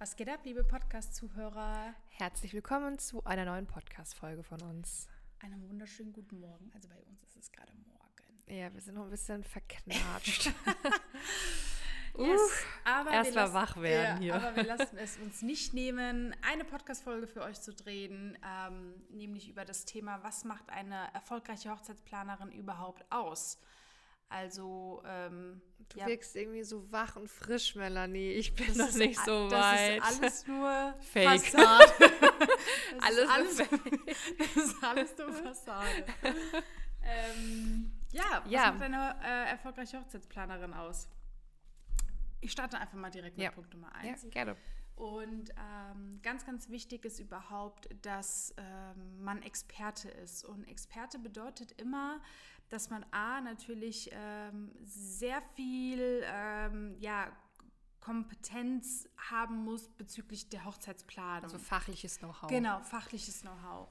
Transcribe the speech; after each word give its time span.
Was 0.00 0.14
geht 0.14 0.28
ab, 0.28 0.38
liebe 0.44 0.62
Podcast-Zuhörer? 0.62 1.92
Herzlich 2.10 2.54
willkommen 2.54 3.00
zu 3.00 3.24
einer 3.24 3.44
neuen 3.44 3.66
Podcast-Folge 3.66 4.44
von 4.44 4.62
uns. 4.62 5.08
Einen 5.40 5.68
wunderschönen 5.68 6.12
guten 6.12 6.38
Morgen. 6.38 6.70
Also 6.72 6.88
bei 6.88 7.02
uns 7.02 7.20
ist 7.24 7.36
es 7.36 7.50
gerade 7.50 7.72
morgen. 7.72 8.56
Ja, 8.56 8.72
wir 8.72 8.80
sind 8.80 8.94
noch 8.94 9.02
ein 9.02 9.10
bisschen 9.10 9.42
verknatscht. 9.42 10.52
yes, 12.16 12.64
aber 12.84 13.10
erst 13.10 13.34
wir 13.34 13.42
mal 13.42 13.52
wach 13.52 13.76
werden 13.78 14.22
ja, 14.22 14.34
hier. 14.34 14.34
Aber 14.36 14.54
wir 14.54 14.62
lassen 14.62 14.96
es 14.98 15.16
uns 15.16 15.42
nicht 15.42 15.74
nehmen, 15.74 16.32
eine 16.48 16.62
Podcast-Folge 16.64 17.26
für 17.26 17.42
euch 17.42 17.60
zu 17.60 17.74
drehen, 17.74 18.38
ähm, 18.46 18.94
nämlich 19.10 19.48
über 19.48 19.64
das 19.64 19.84
Thema, 19.84 20.22
was 20.22 20.44
macht 20.44 20.70
eine 20.70 21.12
erfolgreiche 21.12 21.72
Hochzeitsplanerin 21.72 22.52
überhaupt 22.52 23.04
aus? 23.10 23.58
Also, 24.28 25.02
ähm, 25.06 25.60
Du 25.90 26.00
ja, 26.00 26.06
wirkst 26.06 26.36
irgendwie 26.36 26.62
so 26.64 26.92
wach 26.92 27.16
und 27.16 27.28
frisch, 27.30 27.74
Melanie. 27.74 28.32
Ich 28.32 28.54
bin 28.54 28.66
das 28.76 28.76
noch 28.92 28.94
nicht 28.98 29.18
so 29.24 29.48
das 29.48 29.58
weit. 29.62 29.96
ist 29.96 30.04
alles 30.22 30.46
nur 30.46 30.94
Fake. 31.00 31.40
Fassade. 31.40 31.92
Das 32.92 33.02
Alles 33.04 33.22
ist 33.22 33.30
alles, 33.30 33.58
nur 33.70 33.80
das 34.38 34.56
ist 34.56 34.84
alles 34.84 35.18
nur 35.18 35.32
Fassade. 35.32 36.04
ähm, 37.02 37.90
ja, 38.12 38.42
was 38.44 38.50
Ja. 38.52 38.72
macht 38.72 38.82
eine 38.82 39.16
äh, 39.22 39.50
erfolgreiche 39.50 39.98
Hochzeitsplanerin 40.00 40.74
aus? 40.74 41.08
Ich 42.40 42.52
starte 42.52 42.78
einfach 42.78 42.98
mal 42.98 43.10
direkt 43.10 43.36
mit 43.36 43.44
Ja. 43.44 43.50
Punkt 43.50 43.72
Nummer 43.72 43.90
ja, 44.02 44.10
eins. 44.10 44.26
gerne. 44.30 44.56
Und 44.94 45.50
ähm, 45.50 46.20
ganz, 46.22 46.44
ganz 46.44 46.68
wichtig 46.70 47.04
ist 47.04 47.20
überhaupt, 47.20 47.88
dass 48.02 48.52
ähm, 48.56 49.22
man 49.22 49.42
Experte 49.42 50.08
ist. 50.08 50.44
Und 50.44 50.64
Experte 50.66 51.18
bedeutet 51.18 51.72
immer, 51.80 52.20
dass 52.68 52.90
man 52.90 53.04
A, 53.10 53.40
natürlich 53.40 54.10
ähm, 54.12 54.70
sehr 54.84 55.40
viel 55.54 56.22
ähm, 56.24 56.96
ja, 57.00 57.30
Kompetenz 58.00 59.08
haben 59.30 59.64
muss 59.64 59.88
bezüglich 59.88 60.48
der 60.48 60.64
Hochzeitsplanung. 60.64 61.44
Also 61.44 61.58
fachliches 61.58 62.18
Know-how. 62.18 62.48
Genau, 62.48 62.80
fachliches 62.82 63.42
Know-how. 63.42 63.88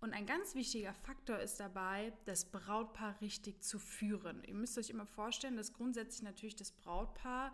Und 0.00 0.14
ein 0.14 0.24
ganz 0.24 0.54
wichtiger 0.54 0.94
Faktor 0.94 1.38
ist 1.38 1.60
dabei, 1.60 2.12
das 2.24 2.46
Brautpaar 2.46 3.20
richtig 3.20 3.62
zu 3.62 3.78
führen. 3.78 4.42
Ihr 4.44 4.54
müsst 4.54 4.78
euch 4.78 4.88
immer 4.88 5.04
vorstellen, 5.04 5.56
dass 5.56 5.74
grundsätzlich 5.74 6.22
natürlich 6.22 6.56
das 6.56 6.72
Brautpaar 6.72 7.52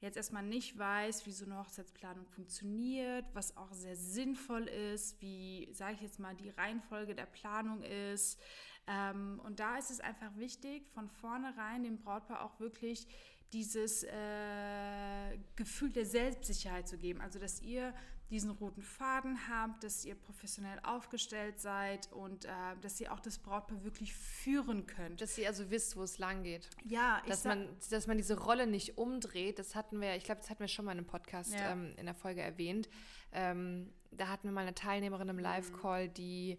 jetzt 0.00 0.16
erstmal 0.16 0.42
nicht 0.42 0.78
weiß, 0.78 1.26
wie 1.26 1.32
so 1.32 1.44
eine 1.44 1.58
Hochzeitsplanung 1.58 2.26
funktioniert, 2.26 3.24
was 3.32 3.56
auch 3.56 3.72
sehr 3.72 3.96
sinnvoll 3.96 4.64
ist, 4.64 5.20
wie, 5.22 5.68
sage 5.72 5.94
ich 5.94 6.02
jetzt 6.02 6.18
mal, 6.18 6.34
die 6.34 6.50
Reihenfolge 6.50 7.14
der 7.14 7.26
Planung 7.26 7.82
ist. 7.82 8.38
Ähm, 8.86 9.40
und 9.44 9.58
da 9.58 9.78
ist 9.78 9.90
es 9.90 10.00
einfach 10.00 10.36
wichtig, 10.36 10.88
von 10.90 11.08
vornherein 11.08 11.82
dem 11.82 11.98
Brautpaar 11.98 12.44
auch 12.44 12.60
wirklich 12.60 13.06
dieses 13.52 14.04
äh, 14.04 15.38
Gefühl 15.56 15.90
der 15.90 16.04
Selbstsicherheit 16.04 16.88
zu 16.88 16.98
geben. 16.98 17.20
Also, 17.20 17.38
dass 17.38 17.62
ihr 17.62 17.94
diesen 18.30 18.50
roten 18.50 18.82
Faden 18.82 19.38
habt, 19.48 19.84
dass 19.84 20.04
ihr 20.04 20.16
professionell 20.16 20.80
aufgestellt 20.82 21.60
seid 21.60 22.10
und 22.12 22.44
äh, 22.44 22.48
dass 22.80 23.00
ihr 23.00 23.12
auch 23.12 23.20
das 23.20 23.38
Brautpaar 23.38 23.84
wirklich 23.84 24.14
führen 24.14 24.86
könnt. 24.86 25.20
Dass 25.20 25.38
ihr 25.38 25.46
also 25.46 25.70
wisst, 25.70 25.96
wo 25.96 26.02
es 26.02 26.18
lang 26.18 26.42
geht. 26.42 26.68
ja, 26.84 27.20
ich 27.24 27.30
Dass 27.30 27.44
sag- 27.44 27.56
man, 27.56 27.68
dass 27.90 28.06
man 28.08 28.16
diese 28.16 28.36
Rolle 28.38 28.66
nicht 28.66 28.98
umdreht, 28.98 29.58
das 29.60 29.74
hatten 29.76 30.00
wir, 30.00 30.16
ich 30.16 30.24
glaube, 30.24 30.40
das 30.40 30.50
hatten 30.50 30.60
wir 30.60 30.68
schon 30.68 30.84
mal 30.86 30.92
in 30.92 30.98
einem 30.98 31.06
Podcast 31.06 31.54
Ja. 31.54 31.70
ähm, 31.72 31.94
in 31.96 32.06
der 32.06 32.14
Folge 32.16 32.40
erwähnt. 32.42 32.88
Ähm, 33.32 33.92
da 34.10 34.28
hatten 34.28 34.44
wir 34.48 34.52
mal 34.52 34.62
eine 34.62 34.74
Teilnehmerin 34.74 35.26
Mhm. 35.28 35.30
im 35.30 35.38
Live-Call, 35.38 36.08
die, 36.08 36.58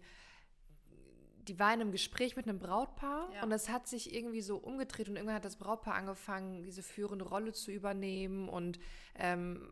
die 1.48 1.58
war 1.58 1.72
in 1.72 1.80
einem 1.80 1.92
Gespräch 1.92 2.36
mit 2.36 2.46
einem 2.46 2.58
Brautpaar 2.58 3.30
Ja. 3.34 3.42
und 3.42 3.50
das 3.50 3.68
hat 3.68 3.88
sich 3.88 4.14
irgendwie 4.14 4.42
so 4.42 4.56
umgedreht 4.58 5.08
und 5.08 5.16
irgendwann 5.16 5.36
hat 5.36 5.44
das 5.44 5.56
Brautpaar 5.56 5.94
angefangen, 5.94 6.62
diese 6.62 6.82
führende 6.82 7.26
Rolle 7.26 7.52
zu 7.52 7.70
übernehmen 7.72 8.48
und 8.48 8.78
ähm, 9.14 9.70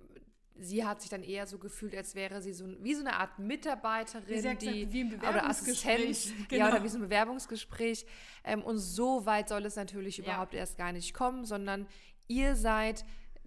sie 0.58 0.84
hat 0.84 1.00
sich 1.00 1.10
dann 1.10 1.22
eher 1.22 1.46
so 1.46 1.58
gefühlt, 1.58 1.94
als 1.94 2.14
wäre 2.14 2.40
sie 2.42 2.52
so 2.52 2.64
ein- 2.64 2.76
wie 2.82 2.94
so 2.94 3.00
eine 3.00 3.14
Art 3.14 3.38
Mitarbeiterin, 3.38 4.22
hat 4.22 4.28
die 4.28 4.34
gesagt, 4.34 4.92
wie 4.92 5.00
im 5.00 5.08
oder 5.08 5.16
Bewerbungsgespräch. 5.18 6.10
Assistent, 6.10 6.48
Genau. 6.48 6.64
ja, 6.66 6.72
oder 6.72 6.82
wie 6.84 6.88
so 6.88 6.98
ein 6.98 7.02
Bewerbungsgespräch. 7.02 8.06
Ähm, 8.44 8.62
und 8.62 8.78
so 8.78 9.26
weit 9.26 9.48
soll 9.48 9.64
es 9.66 9.76
natürlich 9.76 10.18
Ja. 10.18 10.24
überhaupt 10.24 10.54
erst 10.54 10.76
gar 10.78 10.92
nicht 10.92 11.14
kommen, 11.14 11.44
sondern 11.44 11.86
ihr 12.28 12.56
seid 12.56 13.04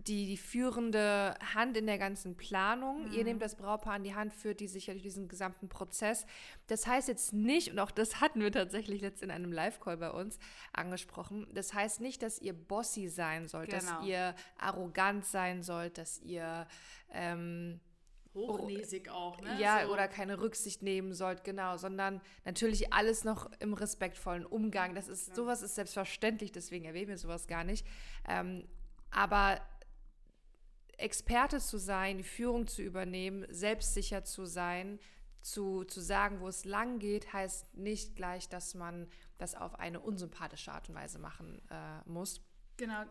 die, 0.07 0.25
die 0.27 0.37
führende 0.37 1.35
Hand 1.53 1.75
in 1.77 1.85
der 1.85 1.97
ganzen 1.97 2.35
Planung. 2.35 3.07
Mhm. 3.07 3.11
Ihr 3.13 3.23
nehmt 3.23 3.41
das 3.41 3.55
Brautpaar 3.55 3.93
an 3.93 4.03
die 4.03 4.15
Hand, 4.15 4.33
führt 4.33 4.59
die 4.59 4.67
sicher 4.67 4.93
durch 4.93 5.03
diesen 5.03 5.27
gesamten 5.27 5.67
Prozess. 5.69 6.25
Das 6.67 6.87
heißt 6.87 7.07
jetzt 7.07 7.33
nicht, 7.33 7.71
und 7.71 7.79
auch 7.79 7.91
das 7.91 8.21
hatten 8.21 8.41
wir 8.41 8.51
tatsächlich 8.51 9.01
letzt 9.01 9.23
in 9.23 9.31
einem 9.31 9.51
Live-Call 9.51 9.97
bei 9.97 10.11
uns 10.11 10.39
angesprochen, 10.73 11.47
das 11.53 11.73
heißt 11.73 12.01
nicht, 12.01 12.21
dass 12.23 12.39
ihr 12.39 12.53
bossy 12.53 13.09
sein 13.09 13.47
sollt, 13.47 13.69
Genau. 13.69 13.81
dass 13.81 14.05
ihr 14.05 14.35
arrogant 14.57 15.25
sein 15.25 15.63
sollt, 15.63 15.97
dass 15.97 16.19
ihr 16.21 16.67
ähm, 17.11 17.79
hochnäsig 18.33 19.09
auch, 19.09 19.41
ne? 19.41 19.59
ja, 19.59 19.85
So. 19.85 19.93
oder 19.93 20.07
keine 20.07 20.39
Rücksicht 20.39 20.81
nehmen 20.81 21.13
sollt, 21.13 21.43
genau, 21.43 21.77
sondern 21.77 22.21
natürlich 22.45 22.93
alles 22.93 23.23
noch 23.23 23.51
im 23.59 23.73
respektvollen 23.73 24.45
Umgang. 24.45 24.95
Das 24.95 25.07
ist, 25.07 25.35
sowas 25.35 25.61
ist 25.61 25.75
selbstverständlich, 25.75 26.51
deswegen 26.51 26.85
erwähnen 26.85 27.09
wir 27.09 27.17
sowas 27.17 27.47
gar 27.47 27.63
nicht. 27.63 27.85
Ähm, 28.27 28.67
aber 29.11 29.59
Experte 30.99 31.59
zu 31.59 31.77
sein, 31.77 32.17
die 32.17 32.23
Führung 32.23 32.67
zu 32.67 32.81
übernehmen, 32.81 33.45
selbstsicher 33.49 34.23
zu 34.23 34.45
sein, 34.45 34.99
zu, 35.41 35.83
zu 35.85 36.01
sagen, 36.01 36.41
wo 36.41 36.47
es 36.47 36.65
lang 36.65 36.99
geht, 36.99 37.31
heißt 37.33 37.77
nicht 37.77 38.15
gleich, 38.15 38.49
dass 38.49 38.75
man 38.75 39.07
das 39.37 39.55
auf 39.55 39.79
eine 39.79 39.99
unsympathische 39.99 40.71
Art 40.71 40.89
und 40.89 40.95
Weise 40.95 41.19
machen 41.19 41.61
äh, 41.69 42.09
muss. 42.09 42.41
Genau, 42.77 43.03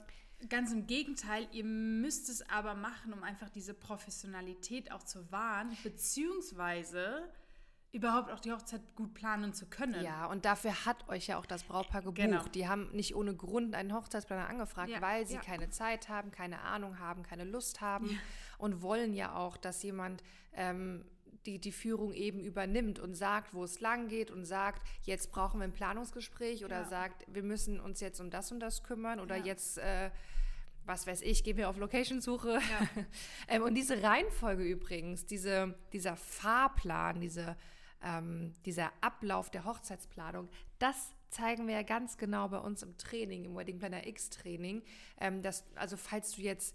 ganz 0.49 0.73
im 0.73 0.87
Gegenteil, 0.87 1.49
ihr 1.53 1.65
müsst 1.65 2.29
es 2.29 2.49
aber 2.49 2.75
machen, 2.75 3.13
um 3.13 3.23
einfach 3.23 3.51
diese 3.51 3.75
Professionalität 3.75 4.93
auch 4.93 5.03
zu 5.03 5.31
wahren, 5.33 5.77
beziehungsweise 5.83 7.29
überhaupt 7.93 8.31
auch 8.31 8.41
die 8.41 8.53
Hochzeit 8.53 8.83
gut 8.97 9.15
planen 9.15 9.55
zu 9.55 9.67
können. 9.67 10.03
Ja, 10.05 10.27
und 10.27 10.45
dafür 10.45 10.85
hat 10.85 11.09
euch 11.09 11.27
ja 11.29 11.39
auch 11.39 11.47
das 11.47 11.65
Brautpaar 11.65 12.03
gebucht. 12.03 12.17
Genau. 12.17 12.45
Die 12.49 12.69
haben 12.69 12.91
nicht 12.93 13.15
ohne 13.17 13.35
Grund 13.35 13.75
einen 13.75 13.95
Hochzeitsplaner 13.95 14.49
angefragt, 14.49 14.91
Ja, 14.91 15.01
weil 15.01 15.27
sie 15.27 15.35
ja. 15.37 15.41
keine 15.41 15.71
Zeit 15.71 16.09
haben, 16.09 16.31
keine 16.31 16.61
Ahnung 16.61 16.99
haben, 16.99 17.23
keine 17.23 17.45
Lust 17.45 17.81
haben 17.81 18.21
und 18.59 18.83
wollen 18.83 19.15
ja 19.15 19.35
auch, 19.35 19.57
dass 19.57 19.83
jemand 19.83 20.23
ähm, 20.53 21.05
die, 21.47 21.59
die 21.59 21.73
Führung 21.73 22.13
eben 22.13 22.41
übernimmt 22.41 22.99
und 22.99 23.15
sagt, 23.15 23.55
wo 23.55 23.65
es 23.65 23.81
lang 23.81 24.09
geht 24.09 24.31
und 24.31 24.45
sagt, 24.45 24.87
jetzt 25.05 25.31
brauchen 25.33 25.61
wir 25.61 25.65
ein 25.65 25.73
Planungsgespräch 25.73 26.65
oder 26.67 26.81
Ja. 26.81 26.85
sagt, 26.85 27.25
wir 27.33 27.43
müssen 27.43 27.81
uns 27.81 28.01
jetzt 28.01 28.21
um 28.21 28.29
das 28.29 28.53
und 28.53 28.61
das 28.61 28.83
kümmern 28.83 29.19
oder 29.19 29.37
Ja. 29.37 29.45
jetzt, 29.47 29.79
äh, 29.79 30.11
was 30.85 31.07
weiß 31.07 31.23
ich, 31.23 31.43
gehen 31.43 31.57
wir 31.57 31.71
auf 31.71 31.79
Location-Suche. 31.79 32.59
ähm, 33.49 33.63
und 33.63 33.75
diese 33.75 34.03
Reihenfolge 34.03 34.63
übrigens, 34.65 35.25
diese, 35.25 35.75
dieser 35.95 36.17
Fahrplan, 36.17 37.21
diese, 37.21 37.57
ähm, 38.03 38.55
dieser 38.65 38.93
Ablauf 39.01 39.51
der 39.51 39.65
Hochzeitsplanung, 39.65 40.49
das 40.79 41.13
zeigen 41.31 41.67
wir 41.67 41.75
ja 41.75 41.83
ganz 41.83 42.17
genau 42.17 42.49
bei 42.49 42.59
uns 42.59 42.83
im 42.83 42.97
Training, 42.97 43.45
im 43.45 43.57
Wedding 43.57 43.79
Planner 43.79 44.07
X 44.07 44.31
Training. 44.31 44.83
Ähm, 45.21 45.43
das, 45.43 45.65
also 45.75 45.97
falls 45.97 46.33
du 46.33 46.43
jetzt 46.43 46.75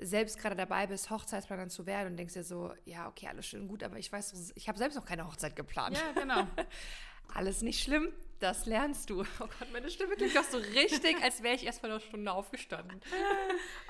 selbst 0.00 0.38
gerade 0.38 0.54
dabei 0.54 0.86
bist, 0.86 1.10
Hochzeitsplaner 1.10 1.68
zu 1.68 1.86
werden 1.86 2.12
und 2.12 2.16
denkst 2.16 2.34
dir 2.34 2.44
so, 2.44 2.72
ja, 2.84 3.08
okay, 3.08 3.26
alles 3.26 3.46
schön 3.46 3.66
gut, 3.66 3.82
aber 3.82 3.98
ich 3.98 4.12
weiß, 4.12 4.52
ich 4.54 4.68
habe 4.68 4.78
selbst 4.78 4.94
noch 4.94 5.04
keine 5.04 5.26
Hochzeit 5.26 5.56
geplant. 5.56 5.96
Ja, 5.96 6.20
genau. 6.20 6.46
Alles 7.34 7.60
nicht 7.60 7.82
schlimm, 7.82 8.10
das 8.40 8.66
lernst 8.66 9.10
du. 9.10 9.22
Oh 9.22 9.48
Gott, 9.58 9.72
meine 9.72 9.90
Stimme 9.90 10.14
klingt 10.16 10.36
doch 10.36 10.44
so 10.44 10.58
richtig, 10.58 11.16
als 11.22 11.42
wäre 11.42 11.54
ich 11.54 11.64
erst 11.64 11.80
vor 11.80 11.88
einer 11.88 12.00
Stunde 12.00 12.32
aufgestanden. 12.32 13.00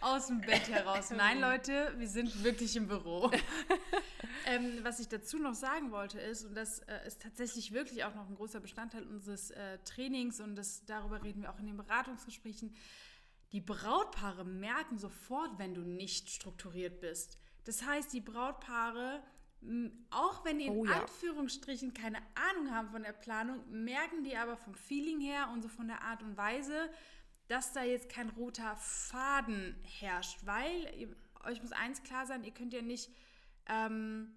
Aus 0.00 0.28
dem 0.28 0.40
Bett 0.40 0.68
heraus. 0.68 1.10
Nein, 1.10 1.40
Leute, 1.40 1.94
wir 1.96 2.08
sind 2.08 2.42
wirklich 2.44 2.76
im 2.76 2.88
Büro. 2.88 3.30
ähm, 4.46 4.78
was 4.82 5.00
ich 5.00 5.08
dazu 5.08 5.38
noch 5.38 5.54
sagen 5.54 5.90
wollte 5.90 6.20
ist, 6.20 6.44
und 6.44 6.54
das 6.54 6.80
äh, 6.80 7.06
ist 7.06 7.22
tatsächlich 7.22 7.72
wirklich 7.72 8.04
auch 8.04 8.14
noch 8.14 8.28
ein 8.28 8.36
großer 8.36 8.60
Bestandteil 8.60 9.06
unseres 9.06 9.50
äh, 9.50 9.78
Trainings 9.84 10.40
und 10.40 10.56
das, 10.56 10.84
darüber 10.86 11.22
reden 11.22 11.42
wir 11.42 11.50
auch 11.52 11.58
in 11.58 11.66
den 11.66 11.76
Beratungsgesprächen, 11.76 12.74
die 13.52 13.60
Brautpaare 13.60 14.44
merken 14.44 14.98
sofort, 14.98 15.58
wenn 15.58 15.74
du 15.74 15.80
nicht 15.80 16.30
strukturiert 16.30 17.00
bist. 17.00 17.38
Das 17.64 17.84
heißt, 17.84 18.12
die 18.12 18.20
Brautpaare, 18.20 19.22
auch 20.10 20.44
wenn 20.44 20.58
die 20.58 20.66
in 20.66 20.76
Oh 20.76 20.84
ja. 20.84 21.00
Anführungsstrichen 21.00 21.92
keine 21.92 22.18
Ahnung 22.34 22.72
haben 22.72 22.90
von 22.90 23.02
der 23.02 23.12
Planung, 23.12 23.62
merken 23.70 24.22
die 24.24 24.36
aber 24.36 24.56
vom 24.56 24.74
Feeling 24.74 25.20
her 25.20 25.48
und 25.52 25.62
so 25.62 25.68
von 25.68 25.88
der 25.88 26.02
Art 26.02 26.22
und 26.22 26.36
Weise, 26.36 26.88
dass 27.48 27.72
da 27.72 27.82
jetzt 27.82 28.08
kein 28.08 28.28
roter 28.30 28.76
Faden 28.76 29.74
herrscht, 29.82 30.38
weil 30.44 30.94
ihr, 30.96 31.08
euch 31.44 31.60
muss 31.62 31.72
eins 31.72 32.02
klar 32.02 32.26
sein, 32.26 32.44
ihr 32.44 32.52
könnt 32.52 32.72
ja 32.72 32.82
nicht 32.82 33.10
ähm, 33.66 34.36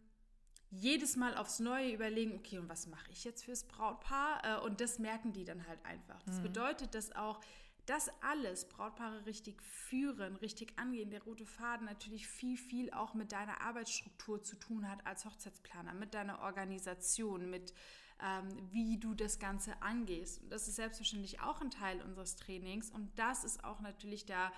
jedes 0.71 1.17
Mal 1.17 1.35
aufs 1.35 1.59
Neue 1.59 1.93
überlegen, 1.93 2.33
okay, 2.35 2.57
und 2.57 2.69
was 2.69 2.87
mache 2.87 3.11
ich 3.11 3.23
jetzt 3.23 3.43
fürs 3.43 3.65
Brautpaar? 3.65 4.41
Äh, 4.43 4.65
und 4.65 4.79
das 4.81 4.99
merken 4.99 5.33
die 5.33 5.43
dann 5.43 5.67
halt 5.67 5.83
einfach. 5.85 6.23
Das 6.23 6.41
bedeutet, 6.41 6.95
dass 6.95 7.13
auch 7.15 7.41
das 7.85 8.09
alles 8.21 8.67
Brautpaare 8.67 9.25
richtig 9.25 9.61
führen, 9.63 10.35
richtig 10.37 10.77
angehen, 10.77 11.09
der 11.09 11.23
rote 11.23 11.45
Faden 11.45 11.85
natürlich 11.85 12.27
viel, 12.27 12.57
viel 12.57 12.91
auch 12.91 13.13
mit 13.13 13.31
deiner 13.31 13.61
Arbeitsstruktur 13.61 14.43
zu 14.43 14.55
tun 14.55 14.89
hat 14.89 15.05
als 15.05 15.25
Hochzeitsplaner, 15.25 15.93
mit 15.93 16.13
deiner 16.13 16.39
Organisation, 16.41 17.49
mit 17.49 17.73
ähm, 18.21 18.49
wie 18.71 18.99
du 18.99 19.15
das 19.15 19.39
Ganze 19.39 19.81
angehst. 19.81 20.41
Und 20.41 20.51
das 20.51 20.67
ist 20.67 20.75
selbstverständlich 20.75 21.41
auch 21.41 21.61
ein 21.61 21.71
Teil 21.71 22.01
unseres 22.01 22.35
Trainings 22.35 22.91
und 22.91 23.17
das 23.17 23.43
ist 23.43 23.63
auch 23.63 23.79
natürlich 23.79 24.25
der 24.25 24.51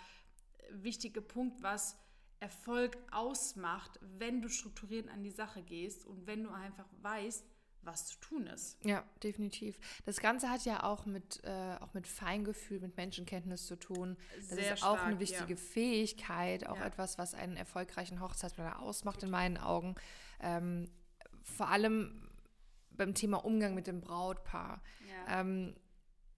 wichtige 0.72 1.22
Punkt, 1.22 1.64
was 1.64 1.98
Erfolg 2.40 2.98
ausmacht, 3.12 4.00
wenn 4.02 4.42
du 4.42 4.50
strukturiert 4.50 5.08
an 5.10 5.24
die 5.24 5.31
Sache 5.31 5.64
gehst 5.64 6.06
und 6.06 6.28
wenn 6.28 6.44
du 6.44 6.50
einfach 6.50 6.88
weißt, 7.02 7.46
was 7.86 8.08
zu 8.08 8.18
tun 8.20 8.48
ist. 8.48 8.78
Ja, 8.84 9.04
definitiv. 9.22 9.80
Das 10.06 10.20
Ganze 10.20 10.50
hat 10.50 10.66
ja 10.66 10.84
auch 10.84 11.06
mit, 11.06 11.44
äh, 11.44 11.76
auch 11.80 11.94
mit 11.94 12.08
Feingefühl, 12.08 12.80
mit 12.80 12.96
Menschenkenntnis 12.98 13.66
zu 13.66 13.76
tun. 13.76 14.18
Das 14.36 14.50
Sehr 14.50 14.74
ist 14.74 14.80
stark, 14.80 15.00
auch 15.00 15.04
eine 15.04 15.20
wichtige 15.20 15.54
ja. 15.54 15.60
Fähigkeit, 15.60 16.68
auch 16.68 16.78
ja. 16.78 16.86
etwas, 16.86 17.18
was 17.18 17.34
einen 17.34 17.58
erfolgreichen 17.58 18.22
Hochzeitsplaner 18.22 18.80
ausmacht, 18.80 19.24
in 19.24 19.30
meinen 19.30 19.58
Augen. 19.58 19.96
Ähm, 20.40 20.90
vor 21.42 21.70
allem 21.70 22.30
beim 22.92 23.14
Thema 23.14 23.44
Umgang 23.44 23.76
mit 23.76 23.88
dem 23.88 24.02
Brautpaar. 24.02 24.82
Ja. 25.08 25.42
Ähm, 25.42 25.76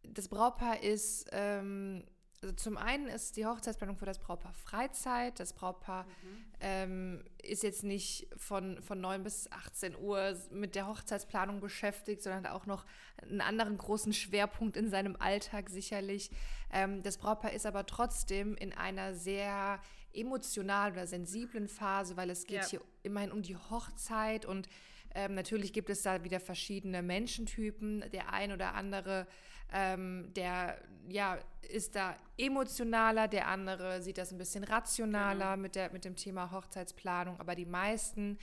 das 0.03 0.27
Brautpaar 0.27 0.81
ist 0.83 1.27
ähm, 1.31 2.03
also 2.45 2.55
zum 2.57 2.77
einen 2.77 3.07
ist 3.07 3.37
die 3.37 3.45
Hochzeitsplanung 3.47 3.97
für 3.97 4.05
das 4.05 4.19
Brautpaar 4.19 4.53
Freizeit. 4.53 5.39
Das 5.39 5.53
Brautpaar 5.53 6.03
mhm. 6.03 6.45
ähm, 6.59 7.23
ist 7.41 7.63
jetzt 7.63 7.83
nicht 7.83 8.27
von, 8.37 8.79
von 8.83 9.01
9 9.01 9.23
bis 9.23 9.51
18 9.51 9.95
Uhr 9.97 10.37
mit 10.51 10.75
der 10.75 10.87
Hochzeitsplanung 10.87 11.59
beschäftigt, 11.59 12.21
sondern 12.21 12.45
auch 12.45 12.67
noch 12.67 12.85
einen 13.19 13.41
anderen 13.41 13.79
großen 13.79 14.13
Schwerpunkt 14.13 14.77
in 14.77 14.91
seinem 14.91 15.15
Alltag 15.15 15.71
sicherlich. 15.71 16.29
Ähm, 16.71 17.01
das 17.01 17.17
Brautpaar 17.17 17.51
ist 17.51 17.65
aber 17.65 17.87
trotzdem 17.87 18.55
in 18.55 18.73
einer 18.73 19.15
sehr 19.15 19.79
emotionalen 20.13 20.93
oder 20.93 21.07
sensiblen 21.07 21.67
Phase, 21.67 22.15
weil 22.15 22.29
es 22.29 22.45
geht 22.45 22.61
ja. 22.61 22.67
hier 22.67 22.81
immerhin 23.01 23.31
um 23.31 23.41
die 23.41 23.57
Hochzeit 23.57 24.45
und 24.45 24.69
ähm, 25.15 25.33
natürlich 25.33 25.73
gibt 25.73 25.89
es 25.89 26.03
da 26.03 26.23
wieder 26.23 26.39
verschiedene 26.39 27.01
Menschentypen. 27.01 28.03
Der 28.11 28.33
ein 28.33 28.51
oder 28.51 28.75
andere 28.75 29.25
ähm, 29.71 30.31
der 30.35 30.79
ja, 31.07 31.37
ist 31.69 31.95
da 31.95 32.15
emotionaler, 32.37 33.27
der 33.27 33.47
andere 33.47 34.01
sieht 34.01 34.17
das 34.17 34.31
ein 34.31 34.37
bisschen 34.37 34.63
rationaler 34.63 35.51
genau. 35.51 35.57
mit, 35.57 35.75
der, 35.75 35.91
mit 35.91 36.05
dem 36.05 36.15
Thema 36.15 36.51
Hochzeitsplanung, 36.51 37.39
aber 37.39 37.55
die 37.55 37.65
meisten 37.65 38.37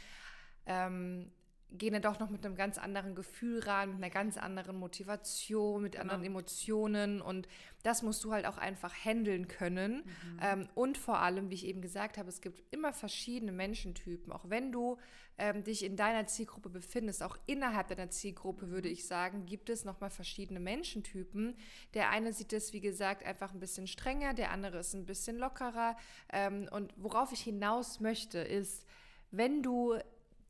ähm, 0.66 1.30
gehen 1.78 1.92
dann 1.92 2.02
doch 2.02 2.18
noch 2.18 2.30
mit 2.30 2.44
einem 2.44 2.54
ganz 2.54 2.78
anderen 2.78 3.14
Gefühl 3.14 3.60
ran, 3.60 3.90
mit 3.90 3.98
einer 3.98 4.10
ganz 4.10 4.36
anderen 4.36 4.76
Motivation, 4.76 5.82
mit 5.82 5.92
genau. 5.92 6.02
anderen 6.02 6.24
Emotionen 6.24 7.20
und 7.20 7.48
das 7.82 8.02
musst 8.02 8.22
du 8.24 8.32
halt 8.32 8.46
auch 8.46 8.58
einfach 8.58 8.94
handeln 8.94 9.48
können. 9.48 9.96
Mhm. 9.96 10.40
Ähm, 10.40 10.68
und 10.74 10.98
vor 10.98 11.18
allem, 11.18 11.50
wie 11.50 11.54
ich 11.54 11.66
eben 11.66 11.82
gesagt 11.82 12.16
habe, 12.18 12.28
es 12.28 12.40
gibt 12.40 12.62
immer 12.72 12.92
verschiedene 12.92 13.52
Menschentypen. 13.52 14.32
Auch 14.32 14.48
wenn 14.48 14.70
du 14.70 14.98
ähm, 15.38 15.64
dich 15.64 15.84
in 15.84 15.96
deiner 15.96 16.26
Zielgruppe 16.26 16.68
befindest, 16.68 17.22
auch 17.22 17.36
innerhalb 17.46 17.88
deiner 17.88 18.10
Zielgruppe 18.10 18.70
würde 18.70 18.88
ich 18.88 19.06
sagen, 19.06 19.46
gibt 19.46 19.68
es 19.68 19.84
nochmal 19.84 20.10
verschiedene 20.10 20.60
Menschentypen. 20.60 21.56
Der 21.94 22.10
eine 22.10 22.32
sieht 22.32 22.52
es, 22.52 22.72
wie 22.72 22.80
gesagt, 22.80 23.24
einfach 23.24 23.52
ein 23.52 23.60
bisschen 23.60 23.86
strenger, 23.86 24.34
der 24.34 24.52
andere 24.52 24.78
ist 24.78 24.94
ein 24.94 25.06
bisschen 25.06 25.38
lockerer. 25.38 25.96
Ähm, 26.32 26.68
und 26.70 26.92
worauf 26.96 27.32
ich 27.32 27.40
hinaus 27.40 27.98
möchte, 27.98 28.38
ist, 28.38 28.86
wenn 29.32 29.62
du 29.62 29.98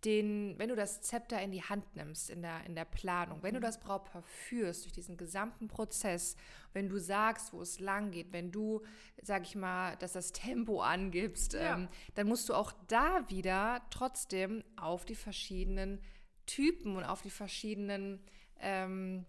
den, 0.05 0.59
wenn 0.59 0.69
du 0.69 0.77
das 0.77 1.01
Zepter 1.01 1.41
in 1.41 1.53
die 1.53 1.63
Hand 1.63 1.95
nimmst 1.95 2.31
in 2.31 2.43
der, 2.43 2.65
in 2.67 2.75
der 2.75 2.85
Planung, 2.85 3.43
wenn 3.43 3.55
du 3.55 3.61
mhm. 3.61 3.65
das 3.65 3.79
Brautpaar 3.79 4.23
führst 4.23 4.85
durch 4.85 4.93
diesen 4.93 5.17
gesamten 5.17 5.69
Prozess, 5.69 6.37
wenn 6.73 6.89
du 6.89 6.99
sagst, 6.99 7.53
wo 7.53 7.61
es 7.63 7.79
lang 7.79 8.11
geht, 8.11 8.33
wenn 8.33 8.51
du, 8.51 8.83
sag 9.23 9.43
ich 9.43 9.55
mal, 9.55 9.97
dass 9.97 10.13
das 10.13 10.33
Tempo 10.33 10.81
angibst, 10.81 11.55
ja. 11.55 11.75
ähm, 11.75 11.89
dann 12.15 12.27
musst 12.27 12.49
du 12.49 12.55
auch 12.55 12.73
da 12.89 13.29
wieder 13.29 13.83
trotzdem 13.91 14.65
auf 14.77 15.05
die 15.05 15.15
verschiedenen 15.15 16.01
Typen 16.47 16.97
und 16.97 17.05
auf 17.05 17.23
die 17.23 17.31
verschiedenen 17.31 18.21
ähm, 18.59 19.25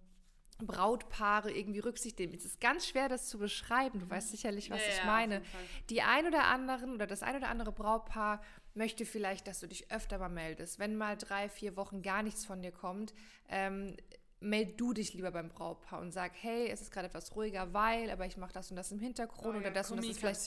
Brautpaare 0.60 1.52
irgendwie 1.52 1.80
Rücksicht 1.80 2.20
nehmen. 2.20 2.34
Es 2.34 2.46
ist 2.46 2.62
ganz 2.62 2.88
schwer, 2.88 3.10
das 3.10 3.28
zu 3.28 3.38
beschreiben. 3.38 4.00
Du 4.00 4.10
weißt 4.10 4.32
sicherlich, 4.32 4.70
was 4.70 4.82
ja, 4.82 4.94
ich 4.94 5.06
meine. 5.06 5.42
Die 5.90 6.02
ein 6.02 6.28
oder 6.28 6.46
anderen 6.46 6.94
oder 6.94 7.08
das 7.08 7.24
ein 7.24 7.36
oder 7.36 7.50
andere 7.50 7.72
Brautpaar 7.72 8.42
möchte 8.76 9.06
vielleicht, 9.06 9.48
dass 9.48 9.60
du 9.60 9.68
dich 9.68 9.92
öfter 9.92 10.18
mal 10.18 10.30
meldest. 10.30 10.80
Wenn 10.80 10.96
mal 10.96 11.18
drei, 11.18 11.50
vier 11.50 11.76
Wochen 11.78 12.02
gar 12.02 12.24
nichts 12.24 12.46
von 12.46 12.62
dir 12.62 12.72
kommt, 12.72 13.14
ähm, 13.50 13.96
meld 14.44 14.80
du 14.80 14.94
dich 14.94 15.14
lieber 15.14 15.32
beim 15.32 15.50
Brautpaar 15.50 16.02
und 16.02 16.12
sag, 16.12 16.34
hey, 16.42 16.68
es 16.68 16.82
ist 16.82 16.92
gerade 16.92 17.08
etwas 17.08 17.36
ruhiger, 17.36 17.74
weil, 17.74 18.10
aber 18.10 18.26
ich 18.26 18.38
mache 18.38 18.54
das 18.54 18.70
und 18.70 18.76
das 18.76 18.92
im 18.92 19.00
Hintergrund 19.00 19.56
oh, 19.56 19.60
oder 19.60 19.72
das 19.72 19.90
und 19.90 19.98
das 19.98 20.06
ist 20.06 20.20
vielleicht 20.20 20.42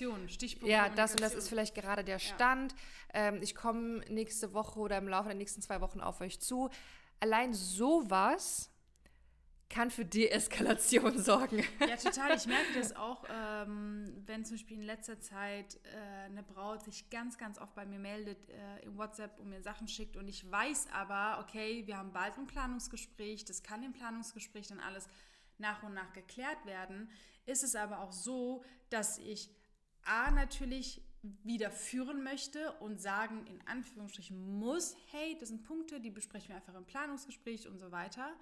ja, 0.63 0.89
das 0.91 1.13
und 1.13 1.21
das 1.23 1.35
ist 1.35 1.49
vielleicht 1.49 1.75
gerade 1.75 2.05
der 2.05 2.19
Stand. 2.19 2.73
Ja. 2.73 3.29
Ähm, 3.29 3.43
ich 3.43 3.55
komme 3.55 4.01
nächste 4.09 4.53
Woche 4.53 4.79
oder 4.79 4.99
im 4.99 5.09
Laufe 5.09 5.29
der 5.29 5.37
nächsten 5.37 5.63
zwei 5.63 5.81
Wochen 5.81 6.01
auf 6.01 6.21
euch 6.21 6.41
zu. 6.41 6.71
Allein 7.21 7.55
sowas 7.55 8.71
kann 9.69 9.91
für 9.91 10.05
Deeskalation 10.05 11.19
sorgen. 11.23 11.65
Ja, 11.81 11.97
total. 11.97 12.37
Ich 12.37 12.47
merke 12.47 12.73
das 12.75 12.95
auch, 12.95 13.25
ähm, 13.29 14.23
wenn 14.27 14.45
zum 14.45 14.57
Beispiel 14.57 14.79
in 14.79 14.85
letzter 14.85 15.21
Zeit 15.21 15.79
äh, 15.85 16.27
eine 16.27 16.43
Braut 16.43 16.85
sich 16.85 17.11
ganz, 17.11 17.37
ganz 17.39 17.59
oft 17.59 17.75
bei 17.75 17.85
mir 17.85 17.99
meldet 17.99 18.49
äh, 18.49 18.85
im 18.85 18.97
WhatsApp 18.97 19.39
und 19.39 19.51
mir 19.51 19.63
Sachen 19.63 19.89
schickt 19.89 20.17
und 20.17 20.29
ich 20.29 20.51
weiß 20.51 20.89
aber, 20.93 21.43
okay, 21.43 21.87
wir 21.87 21.99
haben 21.99 22.13
bald 22.13 22.37
ein 22.39 22.47
Planungsgespräch, 22.47 23.45
das 23.45 23.63
kann 23.63 23.83
im 23.83 23.93
Planungsgespräch 23.93 24.69
dann 24.69 24.81
alles 24.81 25.09
nach 25.59 25.83
und 25.83 25.95
nach 25.95 26.13
geklärt 26.13 26.65
werden, 26.67 27.11
ist 27.47 27.65
es 27.65 27.75
aber 27.75 28.01
auch 28.01 28.13
so, 28.13 28.63
dass 28.91 29.19
ich 29.19 29.51
A 30.05 30.31
natürlich 30.31 31.03
wieder 31.43 31.71
führen 31.71 32.23
möchte 32.23 32.73
und 32.75 33.01
sagen, 33.01 33.47
in 33.47 33.61
Anführungsstrichen 33.67 34.59
muss, 34.59 34.95
hey, 35.11 35.37
das 35.41 35.49
sind 35.49 35.65
Punkte, 35.65 36.01
die 36.01 36.11
besprechen 36.11 36.51
wir 36.51 36.57
einfach 36.57 36.75
im 36.75 36.85
Planungsgespräch 36.85 37.67
und 37.67 37.79
so 37.79 37.91
weiter. 37.91 38.33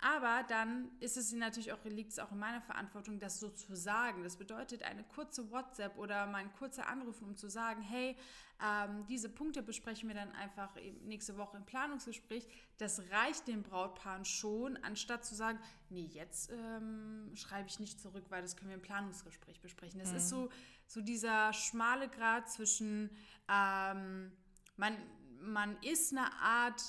Aber 0.00 0.44
dann 0.48 0.90
ist 1.00 1.16
es 1.16 1.32
natürlich 1.32 1.72
auch, 1.72 1.82
liegt 1.84 2.12
es 2.12 2.18
auch 2.18 2.30
in 2.30 2.38
meiner 2.38 2.60
Verantwortung, 2.60 3.18
das 3.18 3.40
so 3.40 3.48
zu 3.48 3.74
sagen. 3.74 4.22
Das 4.22 4.36
bedeutet 4.36 4.82
eine 4.82 5.02
kurze 5.04 5.50
WhatsApp 5.50 5.96
oder 5.96 6.26
mal 6.26 6.38
ein 6.38 6.52
kurzer 6.52 6.86
Anruf, 6.88 7.22
um 7.22 7.34
zu 7.34 7.48
sagen, 7.48 7.80
hey, 7.80 8.16
ähm, 8.62 9.06
diese 9.06 9.28
Punkte 9.28 9.62
besprechen 9.62 10.08
wir 10.08 10.14
dann 10.14 10.32
einfach 10.32 10.70
nächste 11.04 11.36
Woche 11.36 11.56
im 11.56 11.64
Planungsgespräch. 11.64 12.46
Das 12.78 13.02
reicht 13.10 13.48
den 13.48 13.62
Brautpaaren 13.62 14.24
schon, 14.24 14.76
anstatt 14.78 15.24
zu 15.24 15.34
sagen, 15.34 15.58
nee, 15.90 16.08
jetzt 16.12 16.50
ähm, 16.50 17.30
schreibe 17.34 17.68
ich 17.68 17.80
nicht 17.80 18.00
zurück, 18.00 18.24
weil 18.28 18.42
das 18.42 18.56
können 18.56 18.70
wir 18.70 18.76
im 18.76 18.82
Planungsgespräch 18.82 19.60
besprechen. 19.60 19.98
Das 19.98 20.10
mhm. 20.10 20.16
ist 20.16 20.28
so, 20.28 20.48
so 20.86 21.00
dieser 21.00 21.52
schmale 21.52 22.08
Grad 22.08 22.50
zwischen, 22.50 23.10
ähm, 23.50 24.32
man, 24.76 24.96
man 25.40 25.76
ist 25.82 26.12
eine 26.12 26.32
Art 26.34 26.82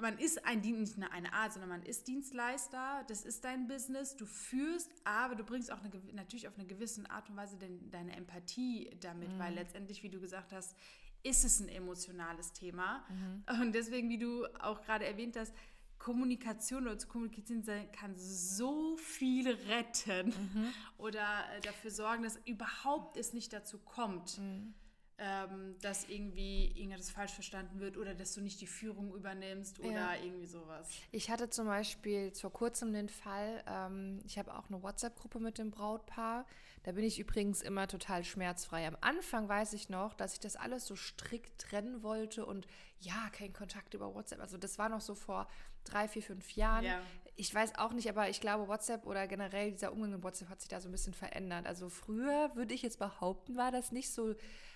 man 0.00 0.18
ist 0.18 0.44
ein 0.44 0.60
nicht 0.60 0.98
nur 0.98 1.10
eine 1.10 1.32
Art, 1.32 1.52
sondern 1.52 1.70
man 1.70 1.82
ist 1.82 2.08
Dienstleister, 2.08 3.04
das 3.08 3.24
ist 3.24 3.44
dein 3.44 3.66
Business, 3.66 4.16
du 4.16 4.26
führst, 4.26 4.90
aber 5.04 5.34
du 5.34 5.44
bringst 5.44 5.70
auch 5.70 5.80
eine, 5.80 5.90
natürlich 6.12 6.48
auf 6.48 6.56
eine 6.56 6.66
gewisse 6.66 7.08
Art 7.10 7.28
und 7.28 7.36
Weise 7.36 7.56
den, 7.56 7.90
deine 7.90 8.16
Empathie 8.16 8.90
damit, 9.00 9.30
mhm. 9.30 9.38
weil 9.38 9.54
letztendlich, 9.54 10.02
wie 10.02 10.08
du 10.08 10.20
gesagt 10.20 10.52
hast, 10.52 10.76
ist 11.22 11.44
es 11.44 11.60
ein 11.60 11.68
emotionales 11.68 12.52
Thema. 12.52 13.04
Mhm. 13.08 13.62
Und 13.62 13.74
deswegen, 13.74 14.08
wie 14.08 14.18
du 14.18 14.46
auch 14.60 14.82
gerade 14.82 15.06
erwähnt 15.06 15.36
hast, 15.36 15.54
Kommunikation 15.98 16.84
oder 16.86 16.98
zu 16.98 17.06
kommunizieren 17.06 17.62
kann 17.92 18.16
so 18.16 18.96
viel 18.96 19.48
retten 19.52 20.28
mhm. 20.28 20.68
oder 20.98 21.22
äh, 21.56 21.60
dafür 21.60 21.92
sorgen, 21.92 22.24
dass 22.24 22.40
überhaupt 22.44 23.16
es 23.16 23.32
nicht 23.32 23.52
dazu 23.52 23.78
kommt. 23.78 24.38
Mhm 24.38 24.74
ähm, 25.18 25.76
dass 25.80 26.08
irgendwie 26.08 26.72
irgendwas 26.74 27.10
falsch 27.10 27.32
verstanden 27.32 27.80
wird 27.80 27.96
oder 27.96 28.14
dass 28.14 28.34
du 28.34 28.40
nicht 28.40 28.60
die 28.60 28.66
Führung 28.66 29.14
übernimmst 29.14 29.78
oder 29.80 29.92
ja. 29.92 30.14
irgendwie 30.16 30.46
sowas. 30.46 30.88
Ich 31.10 31.30
hatte 31.30 31.50
zum 31.50 31.66
Beispiel 31.66 32.32
vor 32.34 32.52
kurzem 32.52 32.92
den 32.92 33.08
Fall, 33.08 33.62
ähm, 33.66 34.20
ich 34.24 34.38
habe 34.38 34.54
auch 34.54 34.68
eine 34.68 34.82
WhatsApp-Gruppe 34.82 35.38
mit 35.38 35.58
dem 35.58 35.70
Brautpaar. 35.70 36.46
Da 36.82 36.92
bin 36.92 37.04
ich 37.04 37.20
übrigens 37.20 37.62
immer 37.62 37.86
total 37.86 38.24
schmerzfrei. 38.24 38.86
Am 38.88 38.96
Anfang 39.00 39.48
weiß 39.48 39.74
ich 39.74 39.88
noch, 39.88 40.14
dass 40.14 40.32
ich 40.32 40.40
das 40.40 40.56
alles 40.56 40.86
so 40.86 40.96
strikt 40.96 41.60
trennen 41.60 42.02
wollte 42.02 42.44
und 42.44 42.66
ja, 42.98 43.28
kein 43.30 43.52
Kontakt 43.52 43.94
über 43.94 44.14
WhatsApp. 44.14 44.40
Also 44.40 44.56
das 44.56 44.78
war 44.78 44.88
noch 44.88 45.00
so 45.00 45.14
vor 45.14 45.46
drei, 45.84 46.08
vier, 46.08 46.22
fünf 46.22 46.50
Jahren. 46.52 46.84
Ja. 46.84 47.00
Ich 47.36 47.54
weiß 47.54 47.76
auch 47.76 47.92
nicht, 47.92 48.08
aber 48.08 48.28
ich 48.28 48.40
glaube, 48.40 48.68
WhatsApp 48.68 49.06
oder 49.06 49.26
generell 49.26 49.72
dieser 49.72 49.92
Umgang 49.92 50.10
mit 50.10 50.22
WhatsApp 50.22 50.48
hat 50.48 50.60
sich 50.60 50.68
da 50.68 50.80
so 50.80 50.88
ein 50.88 50.92
bisschen 50.92 51.14
verändert. 51.14 51.66
Also 51.66 51.88
früher 51.88 52.50
würde 52.54 52.74
ich 52.74 52.82
jetzt 52.82 52.98
behaupten, 52.98 53.56
war 53.56 53.70
das 53.70 53.92
nicht 53.92 54.10
so 54.10 54.34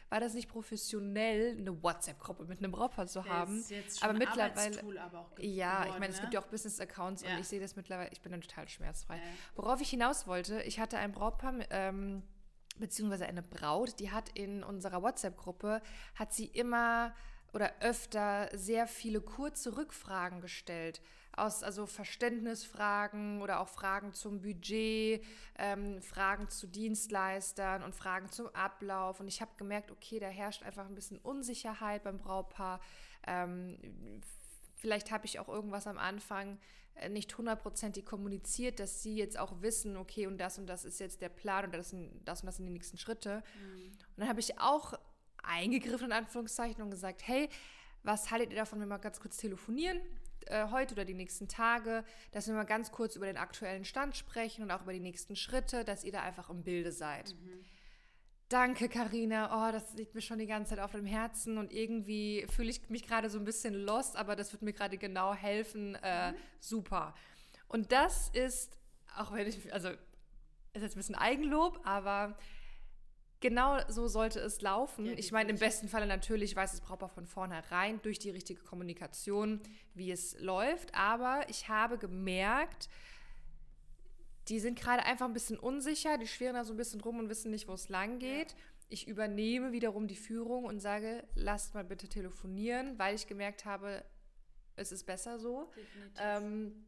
war 0.09 0.21
das 0.21 0.35
nicht 0.35 0.49
professionell, 0.49 1.57
eine 1.59 1.83
WhatsApp-Gruppe 1.83 2.45
mit 2.45 2.59
einem 2.59 2.73
Brautpaar 2.73 3.07
zu 3.07 3.25
haben. 3.25 3.59
Ist 3.59 3.71
jetzt 3.71 4.01
schon 4.01 4.09
aber 4.09 4.19
mittlerweile. 4.19 5.01
Aber 5.01 5.21
auch 5.21 5.39
ja, 5.39 5.83
geworden, 5.83 5.89
ich 5.89 6.01
meine, 6.01 6.09
ne? 6.09 6.15
es 6.15 6.21
gibt 6.21 6.35
ja 6.35 6.41
auch 6.41 6.47
Business-Accounts 6.47 7.23
ja. 7.23 7.35
und 7.35 7.41
ich 7.41 7.49
sehe 7.49 7.61
das 7.61 7.77
mittlerweile, 7.77 8.11
ich 8.13 8.21
bin 8.21 8.33
dann 8.33 8.41
total 8.41 8.69
schmerzfrei. 8.69 9.17
Ja. 9.17 9.23
Worauf 9.57 9.81
ich 9.81 9.91
hinaus 9.91 10.27
wollte, 10.27 10.63
ich 10.63 10.79
hatte 10.79 10.99
ein 10.99 11.13
Brautpaar, 11.13 11.55
ähm, 11.71 12.23
beziehungsweise 12.79 13.27
eine 13.27 13.43
Braut, 13.43 13.99
die 13.99 14.11
hat 14.11 14.29
in 14.31 14.63
unserer 14.63 15.03
WhatsApp-Gruppe, 15.03 15.83
hat 16.15 16.33
sie 16.33 16.47
immer 16.47 17.15
oder 17.53 17.73
öfter 17.81 18.51
sehr 18.53 18.87
viele 18.87 19.21
kurze 19.21 19.77
Rückfragen 19.77 20.41
gestellt 20.41 21.01
aus 21.37 21.63
also 21.63 21.87
Verständnisfragen 21.87 23.43
oder 23.43 23.61
auch 23.61 23.69
Fragen 23.69 24.15
zum 24.15 24.41
Budget, 24.41 25.23
ähm, 25.59 26.01
Fragen 26.01 26.49
zu 26.49 26.67
Dienstleistern 26.67 27.83
und 27.83 27.95
Fragen 27.95 28.31
zum 28.31 28.49
Ablauf. 28.55 29.21
Und 29.21 29.29
ich 29.29 29.41
habe 29.41 29.53
gemerkt, 29.57 29.91
okay, 29.91 30.19
da 30.19 30.29
herrscht 30.29 30.63
einfach 30.63 30.87
ein 30.87 30.95
bisschen 30.95 31.19
Unsicherheit 31.19 32.03
beim 32.03 32.19
Brautpaar. 32.19 32.81
Ähm, 33.27 33.79
vielleicht 34.77 35.11
habe 35.11 35.27
ich 35.27 35.39
auch 35.39 35.49
irgendwas 35.49 35.87
am 35.87 35.99
Anfang 35.99 36.59
äh, 36.95 37.11
nicht 37.11 37.37
hundertprozentig 37.37 38.07
kommuniziert, 38.07 38.81
dass 38.81 39.03
sie 39.03 39.17
jetzt 39.17 39.39
auch 39.39 39.61
wissen, 39.61 39.99
okay, 39.99 40.27
und 40.27 40.39
das 40.39 40.59
und 40.59 40.67
das 40.67 40.85
ist 40.85 40.99
jetzt 41.01 41.21
der 41.21 41.29
Plan 41.29 41.67
und 41.67 41.75
das, 41.75 41.95
das 42.25 42.41
und 42.41 42.47
das 42.47 42.57
sind 42.57 42.67
die 42.67 42.73
nächsten 42.73 42.97
Schritte. 42.97 43.43
Mhm. 43.61 43.93
Und 43.93 44.19
dann 44.19 44.29
habe 44.29 44.41
ich 44.41 44.59
auch 44.59 44.95
eingegriffen, 45.43 46.07
in 46.07 46.13
Anführungszeichen, 46.13 46.83
und 46.83 46.91
gesagt, 46.91 47.27
hey, 47.27 47.51
was 48.03 48.31
haltet 48.31 48.51
ihr 48.51 48.57
davon, 48.57 48.81
wenn 48.81 48.89
wir 48.89 48.97
mal 48.97 49.03
ganz 49.03 49.21
kurz 49.21 49.37
telefonieren? 49.37 50.01
Äh, 50.47 50.69
heute 50.71 50.95
oder 50.95 51.05
die 51.05 51.15
nächsten 51.15 51.49
Tage, 51.49 52.05
dass 52.33 52.47
wir 52.47 52.55
mal 52.55 52.65
ganz 52.65 52.93
kurz 52.93 53.17
über 53.17 53.27
den 53.27 53.37
aktuellen 53.37 53.85
Stand 53.85 54.17
sprechen 54.17 54.63
und 54.63 54.71
auch 54.71 54.83
über 54.83 54.93
die 54.93 55.01
nächsten 55.01 55.37
Schritte, 55.37 55.85
dass 55.85 56.05
ihr 56.05 56.13
da 56.13 56.23
einfach 56.23 56.51
im 56.51 56.63
Bilde 56.63 56.93
seid. 56.93 57.35
Mhm. 57.35 57.65
Danke, 58.49 58.89
Karina. 58.89 59.69
Oh, 59.69 59.73
das 59.73 59.95
liegt 59.95 60.15
mir 60.15 60.21
schon 60.21 60.39
die 60.39 60.47
ganze 60.47 60.71
Zeit 60.71 60.79
auf 60.79 60.93
dem 60.93 61.05
Herzen 61.07 61.59
und 61.59 61.73
irgendwie 61.73 62.47
fühle 62.49 62.71
ich 62.71 62.89
mich 62.91 63.07
gerade 63.07 63.29
so 63.29 63.39
ein 63.39 63.45
bisschen 63.45 63.75
lost, 63.75 64.17
aber 64.17 64.37
das 64.37 64.53
wird 64.53 64.63
mir 64.63 64.73
gerade 64.73 64.99
genau 64.99 65.35
helfen. 65.35 65.97
Äh, 65.97 66.33
mhm. 66.33 66.37
Super. 66.61 67.15
Und 67.67 67.91
das 67.91 68.29
ist, 68.29 68.79
auch 69.17 69.33
wenn 69.33 69.49
ich, 69.49 69.73
also 69.73 69.89
ist 69.89 70.83
jetzt 70.83 70.95
ein 70.95 70.99
bisschen 70.99 71.15
Eigenlob, 71.17 71.81
aber 71.85 72.37
genau 73.49 73.79
so 73.89 74.09
sollte 74.09 74.41
es 74.41 74.61
laufen. 74.61 75.07
Ja, 75.07 75.13
ich 75.13 75.31
meine, 75.33 75.51
im 75.51 75.59
besten 75.59 75.89
Falle 75.89 76.07
natürlich 76.07 76.57
weiß 76.57 76.75
es 76.75 76.81
Brautpaar 76.81 77.09
von 77.09 77.27
vornherein 77.27 78.01
durch 78.03 78.19
die 78.19 78.31
richtige 78.31 78.61
Kommunikation, 78.63 79.61
wie 79.95 80.11
es 80.11 80.39
läuft. 80.41 80.95
Aber 80.95 81.49
ich 81.49 81.69
habe 81.69 81.99
gemerkt, 81.99 82.89
die 84.49 84.59
sind 84.59 84.79
gerade 84.79 85.05
einfach 85.05 85.27
ein 85.27 85.33
bisschen 85.33 85.59
unsicher, 85.59 86.19
die 86.19 86.27
schwirren 86.27 86.55
da 86.55 86.65
so 86.65 86.73
ein 86.73 86.77
bisschen 86.77 87.01
rum 87.01 87.19
und 87.19 87.29
wissen 87.29 87.51
nicht, 87.51 87.69
wo 87.69 87.73
es 87.75 87.89
lang 87.89 88.19
geht. 88.19 88.53
Ja. 88.53 88.59
Ich 88.89 89.09
übernehme 89.09 89.73
wiederum 89.73 90.07
die 90.07 90.17
Führung 90.17 90.65
und 90.65 90.81
sage, 90.81 91.25
lasst 91.35 91.75
mal 91.75 91.85
bitte 91.85 92.09
telefonieren, 92.09 92.99
weil 92.99 93.15
ich 93.15 93.27
gemerkt 93.27 93.65
habe, 93.65 94.05
es 94.77 94.93
ist 94.93 95.05
besser 95.05 95.39
so. 95.39 95.71
Ähm, 96.19 96.87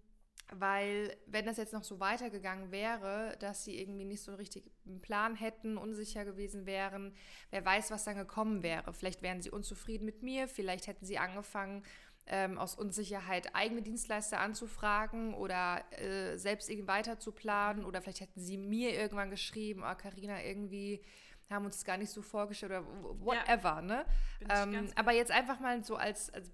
weil 0.52 1.16
wenn 1.26 1.46
das 1.46 1.56
jetzt 1.56 1.72
noch 1.72 1.84
so 1.84 2.00
weitergegangen 2.00 2.70
wäre, 2.70 3.36
dass 3.40 3.64
sie 3.64 3.78
irgendwie 3.80 4.04
nicht 4.04 4.22
so 4.22 4.34
richtig 4.34 4.70
einen 4.86 5.00
Plan 5.00 5.34
hätten, 5.34 5.76
unsicher 5.76 6.24
gewesen 6.24 6.66
wären, 6.66 7.14
wer 7.50 7.64
weiß, 7.64 7.90
was 7.90 8.04
dann 8.04 8.16
gekommen 8.16 8.62
wäre. 8.62 8.92
Vielleicht 8.92 9.22
wären 9.22 9.42
sie 9.42 9.50
unzufrieden 9.50 10.04
mit 10.04 10.22
mir, 10.22 10.48
vielleicht 10.48 10.86
hätten 10.86 11.04
sie 11.04 11.18
angefangen, 11.18 11.82
ähm, 12.28 12.58
aus 12.58 12.74
Unsicherheit 12.74 13.54
eigene 13.54 13.82
Dienstleister 13.82 14.40
anzufragen 14.40 15.34
oder 15.34 15.82
äh, 15.98 16.36
selbst 16.36 16.68
irgendwie 16.68 16.88
weiter 16.88 17.18
zu 17.18 17.32
planen 17.32 17.84
oder 17.84 18.02
vielleicht 18.02 18.20
hätten 18.20 18.40
sie 18.40 18.58
mir 18.58 18.94
irgendwann 18.94 19.30
geschrieben, 19.30 19.82
oh 19.82 19.94
Carina, 19.94 20.42
irgendwie 20.42 21.02
haben 21.50 21.64
uns 21.64 21.76
das 21.76 21.84
gar 21.84 21.96
nicht 21.96 22.10
so 22.10 22.22
vorgestellt 22.22 22.72
oder 22.72 22.84
whatever, 23.20 23.76
ja, 23.76 23.82
ne? 23.82 24.04
Ähm, 24.48 24.90
aber 24.94 25.12
jetzt 25.12 25.30
einfach 25.30 25.60
mal 25.60 25.82
so 25.82 25.96
als, 25.96 26.30
als, 26.30 26.50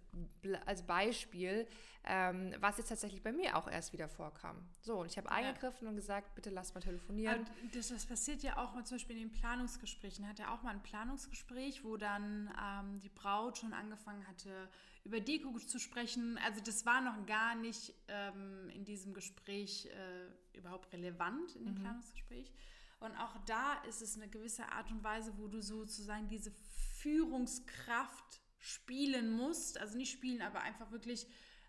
als 0.67 0.83
Beispiel, 0.83 1.67
ähm, 2.07 2.55
was 2.61 2.77
jetzt 2.79 2.89
tatsächlich 2.89 3.23
bei 3.23 3.33
mir 3.33 3.57
auch 3.57 3.67
erst 3.67 3.93
wieder 3.93 4.09
vorkam. 4.09 4.57
So, 4.83 5.01
und 5.01 5.07
ich 5.07 5.17
habe 5.17 5.31
eingegriffen 5.31 5.85
ja. 5.85 5.91
und 5.91 5.97
gesagt, 5.97 6.35
bitte 6.35 6.51
lass 6.51 6.75
mal 6.75 6.81
telefonieren. 6.81 7.47
Und 7.63 7.75
das, 7.75 7.89
das, 7.89 8.05
passiert 8.05 8.43
ja 8.43 8.59
auch 8.59 8.75
mal 8.75 8.85
zum 8.85 8.97
Beispiel 8.97 9.17
in 9.17 9.29
den 9.29 9.33
Planungsgesprächen. 9.33 10.29
Hat 10.29 10.39
ja 10.39 10.55
auch 10.55 10.63
mal 10.63 10.71
ein 10.71 10.83
Planungsgespräch, 10.83 11.83
wo 11.83 11.97
dann 11.97 12.53
ähm, 12.63 13.01
die 13.01 13.09
Braut 13.09 13.59
schon 13.59 13.73
angefangen 13.73 14.27
hatte, 14.29 14.69
über 15.05 15.21
Deko 15.21 15.59
zu 15.59 15.79
sprechen. 15.79 16.39
Also 16.45 16.61
das 16.61 16.85
war 16.85 17.01
noch 17.01 17.25
gar 17.27 17.55
nicht 17.55 17.95
ähm, 18.09 18.69
in 18.75 18.85
diesem 18.85 19.15
Gespräch 19.15 19.87
äh, 19.87 20.59
überhaupt 20.59 20.93
relevant, 20.93 21.57
in 21.57 21.65
dem 21.65 21.75
mhm. 21.75 21.81
Planungsgespräch. 21.81 22.53
Und 23.01 23.17
auch 23.17 23.37
da 23.47 23.75
ist 23.89 24.03
es 24.03 24.17
eine 24.17 24.29
gewisse 24.29 24.71
Art 24.71 24.91
und 24.91 25.03
Weise, 25.05 25.33
wo 25.39 25.49
du 25.49 25.61
sozusagen 25.61 26.29
diese 26.29 26.53
Führungskraft 26.99 28.41
spielen 28.59 29.33
musst. 29.33 29.79
Also 29.79 29.97
nicht 29.97 30.13
spielen, 30.13 30.43
aber 30.43 30.61
einfach 30.61 30.91
wirklich 30.91 31.27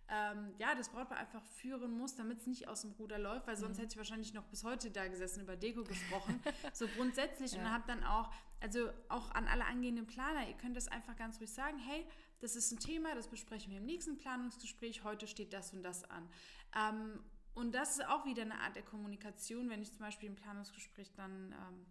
ähm, 0.07 0.53
ja, 0.59 0.75
das 0.75 0.89
Brautpaar 0.89 1.17
einfach 1.17 1.43
führen 1.43 1.97
muss, 1.97 2.15
damit 2.15 2.39
es 2.39 2.47
nicht 2.47 2.67
aus 2.67 2.81
dem 2.81 2.91
Ruder 2.91 3.17
läuft, 3.17 3.47
weil 3.47 3.57
sonst 3.57 3.77
mhm. 3.77 3.81
hätte 3.81 3.93
ich 3.93 3.97
wahrscheinlich 3.97 4.33
noch 4.33 4.45
bis 4.45 4.63
heute 4.63 4.91
da 4.91 5.07
gesessen, 5.07 5.41
über 5.41 5.55
Deko 5.55 5.83
gesprochen. 5.83 6.41
so 6.73 6.87
grundsätzlich 6.87 7.53
ja. 7.53 7.59
und 7.59 7.71
habe 7.71 7.83
dann 7.87 8.03
auch, 8.03 8.31
also 8.61 8.89
auch 9.09 9.31
an 9.31 9.47
alle 9.47 9.65
angehenden 9.65 10.05
Planer, 10.05 10.47
ihr 10.47 10.53
könnt 10.55 10.77
das 10.77 10.87
einfach 10.87 11.15
ganz 11.15 11.39
ruhig 11.39 11.51
sagen, 11.51 11.79
hey, 11.79 12.05
das 12.39 12.55
ist 12.55 12.71
ein 12.71 12.79
Thema, 12.79 13.15
das 13.15 13.27
besprechen 13.27 13.71
wir 13.71 13.79
im 13.79 13.85
nächsten 13.85 14.17
Planungsgespräch, 14.17 15.03
heute 15.03 15.25
steht 15.25 15.53
das 15.53 15.73
und 15.73 15.81
das 15.81 16.03
an. 16.03 16.29
Ähm, 16.75 17.19
und 17.55 17.73
das 17.73 17.97
ist 17.97 18.07
auch 18.07 18.25
wieder 18.25 18.43
eine 18.43 18.59
Art 18.59 18.75
der 18.75 18.83
Kommunikation, 18.83 19.69
wenn 19.69 19.81
ich 19.81 19.91
zum 19.91 20.01
Beispiel 20.01 20.29
im 20.29 20.35
Planungsgespräch 20.35 21.11
dann 21.15 21.53
ähm, 21.53 21.85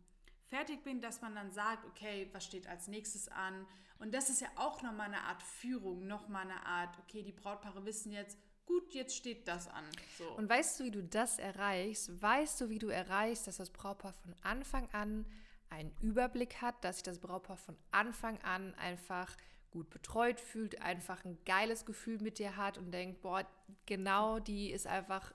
fertig 0.46 0.84
bin, 0.84 1.00
dass 1.00 1.20
man 1.20 1.34
dann 1.34 1.50
sagt, 1.50 1.84
okay, 1.86 2.28
was 2.32 2.44
steht 2.44 2.66
als 2.68 2.86
nächstes 2.86 3.28
an? 3.28 3.66
Und 3.98 4.14
das 4.14 4.28
ist 4.28 4.40
ja 4.40 4.48
auch 4.56 4.82
nochmal 4.82 5.06
eine 5.06 5.22
Art 5.22 5.42
Führung, 5.42 6.06
nochmal 6.06 6.42
eine 6.42 6.64
Art, 6.66 6.98
okay, 6.98 7.22
die 7.22 7.32
Brautpaare 7.32 7.84
wissen 7.84 8.12
jetzt, 8.12 8.38
gut, 8.66 8.92
jetzt 8.92 9.16
steht 9.16 9.48
das 9.48 9.68
an. 9.68 9.84
So. 10.18 10.30
Und 10.36 10.48
weißt 10.48 10.80
du, 10.80 10.84
wie 10.84 10.90
du 10.90 11.02
das 11.02 11.38
erreichst? 11.38 12.20
Weißt 12.20 12.60
du, 12.60 12.68
wie 12.68 12.78
du 12.78 12.88
erreichst, 12.88 13.46
dass 13.46 13.56
das 13.56 13.70
Brautpaar 13.70 14.12
von 14.12 14.34
Anfang 14.42 14.88
an 14.92 15.26
einen 15.70 15.92
Überblick 16.02 16.60
hat, 16.60 16.84
dass 16.84 16.96
sich 16.96 17.02
das 17.02 17.18
Brautpaar 17.18 17.56
von 17.56 17.76
Anfang 17.90 18.40
an 18.42 18.74
einfach 18.74 19.34
gut 19.70 19.90
betreut 19.90 20.40
fühlt, 20.40 20.80
einfach 20.82 21.24
ein 21.24 21.38
geiles 21.44 21.84
Gefühl 21.84 22.18
mit 22.20 22.38
dir 22.38 22.56
hat 22.56 22.78
und 22.78 22.92
denkt, 22.92 23.22
boah, 23.22 23.44
genau 23.86 24.38
die 24.38 24.70
ist 24.70 24.86
einfach, 24.86 25.34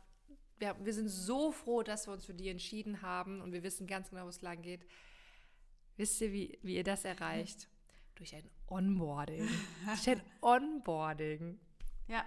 wir, 0.59 0.75
wir 0.79 0.93
sind 0.93 1.09
so 1.09 1.51
froh, 1.51 1.83
dass 1.83 2.07
wir 2.07 2.13
uns 2.13 2.25
für 2.25 2.33
die 2.33 2.49
entschieden 2.49 3.01
haben 3.01 3.41
und 3.41 3.51
wir 3.51 3.63
wissen 3.63 3.87
ganz 3.87 4.09
genau, 4.09 4.25
wo 4.25 4.29
es 4.29 4.41
lang 4.41 4.61
geht. 4.61 4.85
Wisst 5.97 6.21
ihr, 6.21 6.31
wie, 6.31 6.59
wie 6.61 6.75
ihr 6.75 6.83
das 6.83 7.05
erreicht? 7.05 7.67
Durch 8.15 8.35
ein 8.35 8.49
Onboarding. 8.67 9.47
Durch 9.85 10.09
ein 10.09 10.21
Onboarding. 10.41 11.59
Ja, 12.07 12.25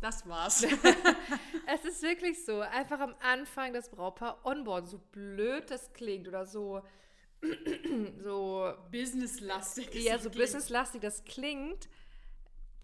das 0.00 0.26
war's. 0.28 0.62
es 1.66 1.84
ist 1.84 2.02
wirklich 2.02 2.44
so. 2.44 2.60
Einfach 2.60 3.00
am 3.00 3.14
Anfang 3.20 3.72
das 3.72 3.90
Brautpaar 3.90 4.44
onboarden. 4.44 4.88
So 4.88 4.98
blöd 4.98 5.70
das 5.70 5.92
klingt 5.92 6.28
oder 6.28 6.46
so 6.46 6.82
so 8.22 8.72
businesslastig. 8.90 9.94
Ja, 9.94 10.18
so 10.18 10.30
businesslastig 10.30 11.00
das 11.00 11.24
klingt. 11.24 11.88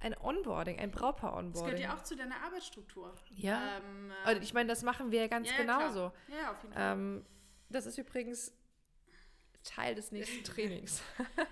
Ein 0.01 0.17
Onboarding, 0.17 0.79
ein 0.79 0.91
Brautpaar-Onboarding. 0.93 1.53
Das 1.53 1.63
gehört 1.63 1.81
ja 1.81 1.97
auch 1.97 2.03
zu 2.05 2.15
deiner 2.15 2.41
Arbeitsstruktur. 2.43 3.15
Ja. 3.31 3.79
Ähm, 3.79 4.13
also 4.25 4.41
ich 4.43 4.55
meine, 4.55 4.69
das 4.69 4.83
machen 4.83 5.11
wir 5.11 5.23
ja 5.23 5.27
ganz 5.27 5.51
ja, 5.51 5.57
genauso. 5.57 6.13
Klar. 6.27 6.41
Ja, 6.41 6.51
auf 6.53 6.63
jeden 6.63 6.75
Fall. 6.75 6.93
Ähm, 6.93 7.27
das 7.69 7.87
ist 7.87 7.99
übrigens 7.99 8.53
Teil 9.65 9.95
des 9.95 10.13
nächsten 10.13 10.45
Trainings. 10.45 11.03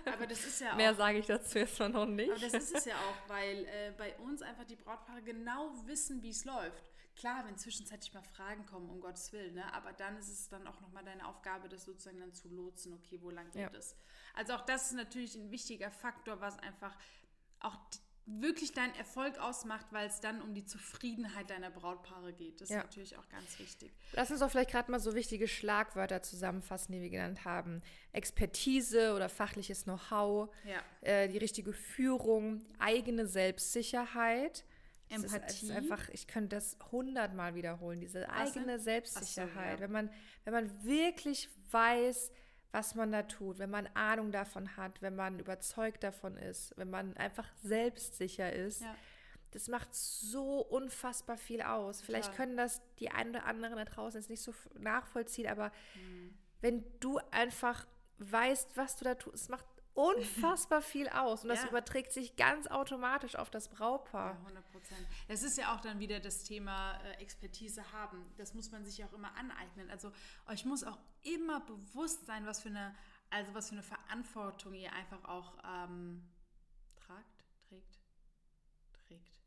aber 0.05 0.27
das 0.27 0.45
ist 0.45 0.61
ja 0.61 0.71
auch. 0.73 0.77
Mehr 0.77 0.95
sage 0.95 1.19
ich 1.19 1.25
dazu 1.25 1.59
jetzt 1.59 1.79
noch 1.79 2.05
nicht. 2.05 2.31
Aber 2.31 2.39
das 2.39 2.53
ist 2.53 2.75
es 2.75 2.85
ja 2.85 2.95
auch, 2.95 3.15
weil 3.29 3.65
äh, 3.65 3.93
bei 3.97 4.15
uns 4.17 4.41
einfach 4.41 4.65
die 4.65 4.75
Brautpaare 4.75 5.21
genau 5.21 5.73
wissen, 5.85 6.21
wie 6.23 6.29
es 6.29 6.45
läuft. 6.45 6.89
Klar, 7.15 7.45
wenn 7.47 7.57
zwischenzeitlich 7.57 8.13
mal 8.13 8.21
Fragen 8.21 8.65
kommen, 8.67 8.89
um 8.91 9.01
Gottes 9.01 9.33
Willen, 9.33 9.55
ne? 9.55 9.73
aber 9.73 9.91
dann 9.91 10.17
ist 10.17 10.29
es 10.29 10.49
dann 10.49 10.67
auch 10.67 10.79
nochmal 10.81 11.03
deine 11.03 11.27
Aufgabe, 11.27 11.67
das 11.67 11.83
sozusagen 11.83 12.19
dann 12.19 12.31
zu 12.31 12.47
lotsen, 12.47 12.93
okay, 12.93 13.19
wo 13.21 13.31
lang 13.31 13.49
geht 13.49 13.61
ja. 13.61 13.69
es. 13.73 13.95
Also 14.35 14.53
auch 14.53 14.61
das 14.61 14.87
ist 14.87 14.93
natürlich 14.93 15.33
ein 15.35 15.49
wichtiger 15.49 15.89
Faktor, 15.89 16.41
was 16.41 16.59
einfach 16.59 16.95
auch 17.59 17.75
wirklich 18.27 18.73
deinen 18.73 18.93
Erfolg 18.95 19.39
ausmacht, 19.39 19.85
weil 19.91 20.07
es 20.07 20.19
dann 20.19 20.41
um 20.41 20.53
die 20.53 20.65
Zufriedenheit 20.65 21.49
deiner 21.49 21.71
Brautpaare 21.71 22.33
geht. 22.33 22.59
Das 22.59 22.69
ja. 22.69 22.79
ist 22.79 22.83
natürlich 22.83 23.17
auch 23.17 23.27
ganz 23.29 23.57
wichtig. 23.57 23.91
Lass 24.13 24.29
uns 24.29 24.41
doch 24.41 24.51
vielleicht 24.51 24.71
gerade 24.71 24.91
mal 24.91 24.99
so 24.99 25.15
wichtige 25.15 25.47
Schlagwörter 25.47 26.21
zusammenfassen, 26.21 26.91
die 26.91 27.01
wir 27.01 27.09
genannt 27.09 27.45
haben. 27.45 27.81
Expertise 28.11 29.13
oder 29.15 29.29
fachliches 29.29 29.85
Know-how, 29.85 30.49
ja. 30.65 30.81
äh, 31.01 31.29
die 31.29 31.37
richtige 31.37 31.71
Führung, 31.71 32.65
eigene 32.79 33.27
Selbstsicherheit. 33.27 34.65
Empathie. 35.09 35.37
Es 35.37 35.53
ist, 35.53 35.63
es 35.63 35.63
ist 35.63 35.71
einfach, 35.71 36.09
ich 36.09 36.27
könnte 36.27 36.57
das 36.57 36.77
hundertmal 36.91 37.55
wiederholen, 37.55 38.01
diese 38.01 38.29
eigene 38.29 38.77
Selbstsicherheit. 38.77 39.53
So, 39.53 39.59
ja. 39.59 39.79
wenn, 39.79 39.91
man, 39.91 40.09
wenn 40.43 40.53
man 40.53 40.83
wirklich 40.83 41.49
weiß, 41.71 42.31
was 42.71 42.95
man 42.95 43.11
da 43.11 43.23
tut, 43.23 43.59
wenn 43.59 43.69
man 43.69 43.87
Ahnung 43.93 44.31
davon 44.31 44.77
hat, 44.77 45.01
wenn 45.01 45.15
man 45.15 45.39
überzeugt 45.39 46.03
davon 46.03 46.37
ist, 46.37 46.73
wenn 46.77 46.89
man 46.89 47.15
einfach 47.17 47.47
selbstsicher 47.63 48.51
ist. 48.51 48.81
Ja. 48.81 48.95
Das 49.51 49.69
macht 49.69 49.95
so 49.95 50.59
unfassbar 50.59 51.37
viel 51.37 51.61
aus. 51.61 52.01
Vielleicht 52.01 52.35
können 52.35 52.57
das 52.57 52.81
die 52.99 53.09
einen 53.09 53.29
oder 53.29 53.45
anderen 53.45 53.77
da 53.77 53.85
draußen 53.85 54.19
jetzt 54.19 54.29
nicht 54.29 54.41
so 54.41 54.53
nachvollziehen, 54.77 55.47
aber 55.47 55.71
mhm. 55.95 56.33
wenn 56.61 56.83
du 56.99 57.19
einfach 57.31 57.87
weißt, 58.19 58.75
was 58.75 58.97
du 58.97 59.05
da 59.05 59.15
tust, 59.15 59.35
es 59.35 59.49
macht 59.49 59.65
unfassbar 59.97 60.83
viel 60.83 61.09
aus 61.09 61.41
und 61.41 61.49
das 61.49 61.63
ja. 61.63 61.69
überträgt 61.69 62.11
sich 62.11 62.35
ganz 62.35 62.67
automatisch 62.67 63.35
auf 63.35 63.49
das 63.49 63.67
Brautpaar. 63.67 64.33
Ja, 64.33 64.39
100 64.41 64.71
Prozent. 64.71 65.07
Es 65.27 65.41
ist 65.41 65.57
ja 65.57 65.73
auch 65.73 65.81
dann 65.81 65.99
wieder 65.99 66.19
das 66.19 66.43
Thema 66.43 67.01
äh, 67.03 67.13
Expertise 67.13 67.91
haben. 67.91 68.23
Das 68.37 68.53
muss 68.53 68.71
man 68.71 68.85
sich 68.85 68.99
ja 68.99 69.07
auch 69.07 69.13
immer 69.13 69.35
aneignen. 69.35 69.89
Also 69.89 70.11
euch 70.47 70.65
muss 70.65 70.83
auch 70.83 70.99
immer 71.23 71.61
bewusst 71.61 72.27
sein, 72.27 72.45
was 72.45 72.61
für 72.61 72.69
eine, 72.69 72.95
also 73.31 73.51
was 73.55 73.69
für 73.69 73.73
eine 73.73 73.83
Verantwortung 73.83 74.75
ihr 74.75 74.93
einfach 74.93 75.25
auch 75.25 75.57
ähm, 75.63 76.23
tragt, 76.95 77.43
trägt, 77.67 77.99
trägt, 79.07 79.41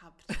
habt. 0.00 0.24
habt. 0.30 0.40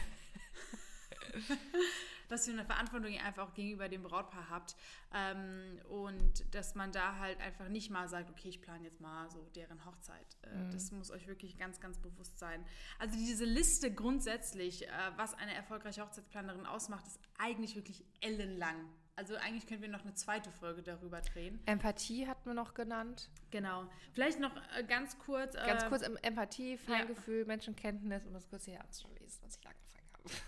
was 2.30 2.46
für 2.46 2.52
eine 2.52 2.64
Verantwortung 2.64 3.12
ihr 3.12 3.24
einfach 3.24 3.48
auch 3.48 3.54
gegenüber 3.54 3.88
dem 3.88 4.02
Brautpaar 4.02 4.50
habt. 4.50 4.76
Ähm, 5.14 5.80
und 5.88 6.54
dass 6.54 6.74
man 6.74 6.92
da 6.92 7.18
halt 7.18 7.40
einfach 7.40 7.68
nicht 7.68 7.90
mal 7.90 8.08
sagt, 8.08 8.30
okay, 8.30 8.48
ich 8.48 8.60
plane 8.60 8.84
jetzt 8.84 9.00
mal 9.00 9.30
so 9.30 9.42
deren 9.54 9.84
Hochzeit. 9.84 10.36
Äh, 10.42 10.56
mhm. 10.56 10.70
Das 10.72 10.92
muss 10.92 11.10
euch 11.10 11.26
wirklich 11.26 11.56
ganz, 11.56 11.80
ganz 11.80 11.98
bewusst 11.98 12.38
sein. 12.38 12.64
Also 12.98 13.16
diese 13.16 13.44
Liste 13.44 13.92
grundsätzlich, 13.92 14.86
äh, 14.86 14.90
was 15.16 15.34
eine 15.34 15.54
erfolgreiche 15.54 16.02
Hochzeitsplanerin 16.02 16.66
ausmacht, 16.66 17.06
ist 17.06 17.20
eigentlich 17.38 17.76
wirklich 17.76 18.04
ellenlang. 18.20 18.88
Also 19.18 19.34
eigentlich 19.36 19.66
können 19.66 19.80
wir 19.80 19.88
noch 19.88 20.02
eine 20.02 20.12
zweite 20.12 20.50
Folge 20.50 20.82
darüber 20.82 21.22
drehen. 21.22 21.58
Empathie 21.64 22.26
hat 22.26 22.44
man 22.44 22.56
noch 22.56 22.74
genannt. 22.74 23.30
Genau. 23.50 23.86
Vielleicht 24.12 24.40
noch 24.40 24.54
äh, 24.76 24.84
ganz 24.84 25.18
kurz. 25.18 25.54
Ganz 25.54 25.84
äh, 25.84 25.88
kurz 25.88 26.02
Empathie, 26.02 26.76
Feingefühl, 26.76 27.40
ja. 27.40 27.46
Menschenkenntnis, 27.46 28.26
um 28.26 28.34
das 28.34 28.46
kurz 28.46 28.66
hier 28.66 28.78
anzulesen, 28.78 29.40
was 29.42 29.56
ich 29.56 29.66
habe. 29.66 29.85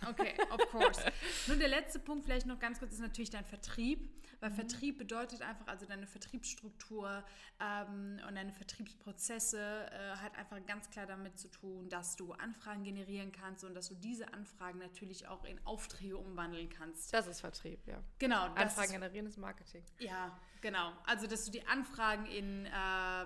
Okay, 0.09 0.35
of 0.51 0.71
course. 0.71 1.01
Nur 1.47 1.57
der 1.57 1.69
letzte 1.69 1.99
Punkt 1.99 2.25
vielleicht 2.25 2.47
noch 2.47 2.59
ganz 2.59 2.79
kurz 2.79 2.93
ist 2.93 3.01
natürlich 3.01 3.31
dein 3.31 3.45
Vertrieb. 3.45 4.09
Weil 4.41 4.51
mhm. 4.51 4.55
Vertrieb 4.55 4.99
bedeutet 4.99 5.43
einfach, 5.43 5.67
also 5.67 5.87
deine 5.87 6.07
Vertriebsstruktur 6.07 7.25
ähm, 7.61 8.21
und 8.27 8.35
deine 8.37 8.53
Vertriebsprozesse 8.53 9.59
äh, 9.59 10.17
hat 10.17 10.37
einfach 10.37 10.65
ganz 10.67 10.91
klar 10.91 11.07
damit 11.07 11.39
zu 11.39 11.49
tun, 11.49 11.89
dass 11.89 12.17
du 12.17 12.33
Anfragen 12.35 12.85
generieren 12.85 13.33
kannst 13.33 13.65
und 13.65 13.75
dass 13.75 13.89
du 13.89 13.95
diese 13.97 14.33
Anfragen 14.33 14.79
natürlich 14.79 15.27
auch 15.27 15.45
in 15.45 15.59
Aufträge 15.67 16.17
umwandeln 16.17 16.69
kannst. 16.69 17.13
Das 17.13 17.27
ist 17.27 17.41
Vertrieb, 17.41 17.85
ja. 17.87 18.01
Genau. 18.19 18.45
Anfragen 18.55 18.93
generieren 18.93 19.27
ist 19.27 19.39
Marketing. 19.39 19.83
Ja, 19.99 20.39
genau. 20.61 20.93
Also, 21.05 21.27
dass 21.27 21.45
du 21.45 21.51
die 21.51 21.67
Anfragen 21.67 22.27
in 22.27 22.67
äh, 22.67 22.71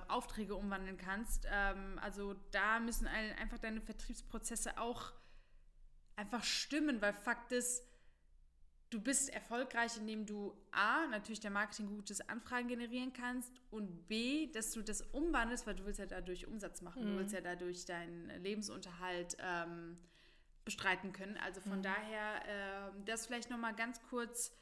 Aufträge 0.08 0.54
umwandeln 0.54 0.96
kannst. 0.96 1.46
Ähm, 1.50 1.98
also, 2.00 2.34
da 2.52 2.80
müssen 2.80 3.06
einfach 3.06 3.58
deine 3.58 3.82
Vertriebsprozesse 3.82 4.78
auch 4.78 5.12
einfach 6.16 6.44
stimmen, 6.44 7.00
weil 7.00 7.12
Fakt 7.12 7.52
ist, 7.52 7.84
du 8.90 9.00
bist 9.00 9.30
erfolgreich, 9.30 9.96
indem 9.96 10.26
du 10.26 10.54
A, 10.70 11.06
natürlich 11.06 11.40
der 11.40 11.50
Marketing 11.50 11.86
gutes 11.86 12.20
Anfragen 12.28 12.68
generieren 12.68 13.12
kannst 13.12 13.52
und 13.70 14.06
B, 14.06 14.50
dass 14.52 14.72
du 14.72 14.82
das 14.82 15.02
umwandelst, 15.02 15.66
weil 15.66 15.74
du 15.74 15.84
willst 15.86 15.98
ja 15.98 16.06
dadurch 16.06 16.46
Umsatz 16.46 16.82
machen, 16.82 17.04
mhm. 17.04 17.12
du 17.12 17.18
willst 17.18 17.34
ja 17.34 17.40
dadurch 17.40 17.84
deinen 17.86 18.28
Lebensunterhalt 18.42 19.36
ähm, 19.40 19.98
bestreiten 20.64 21.12
können. 21.12 21.36
Also 21.38 21.60
von 21.60 21.78
mhm. 21.78 21.82
daher, 21.82 22.88
äh, 22.88 22.92
das 23.06 23.26
vielleicht 23.26 23.50
nochmal 23.50 23.74
ganz 23.74 24.00
kurz. 24.10 24.52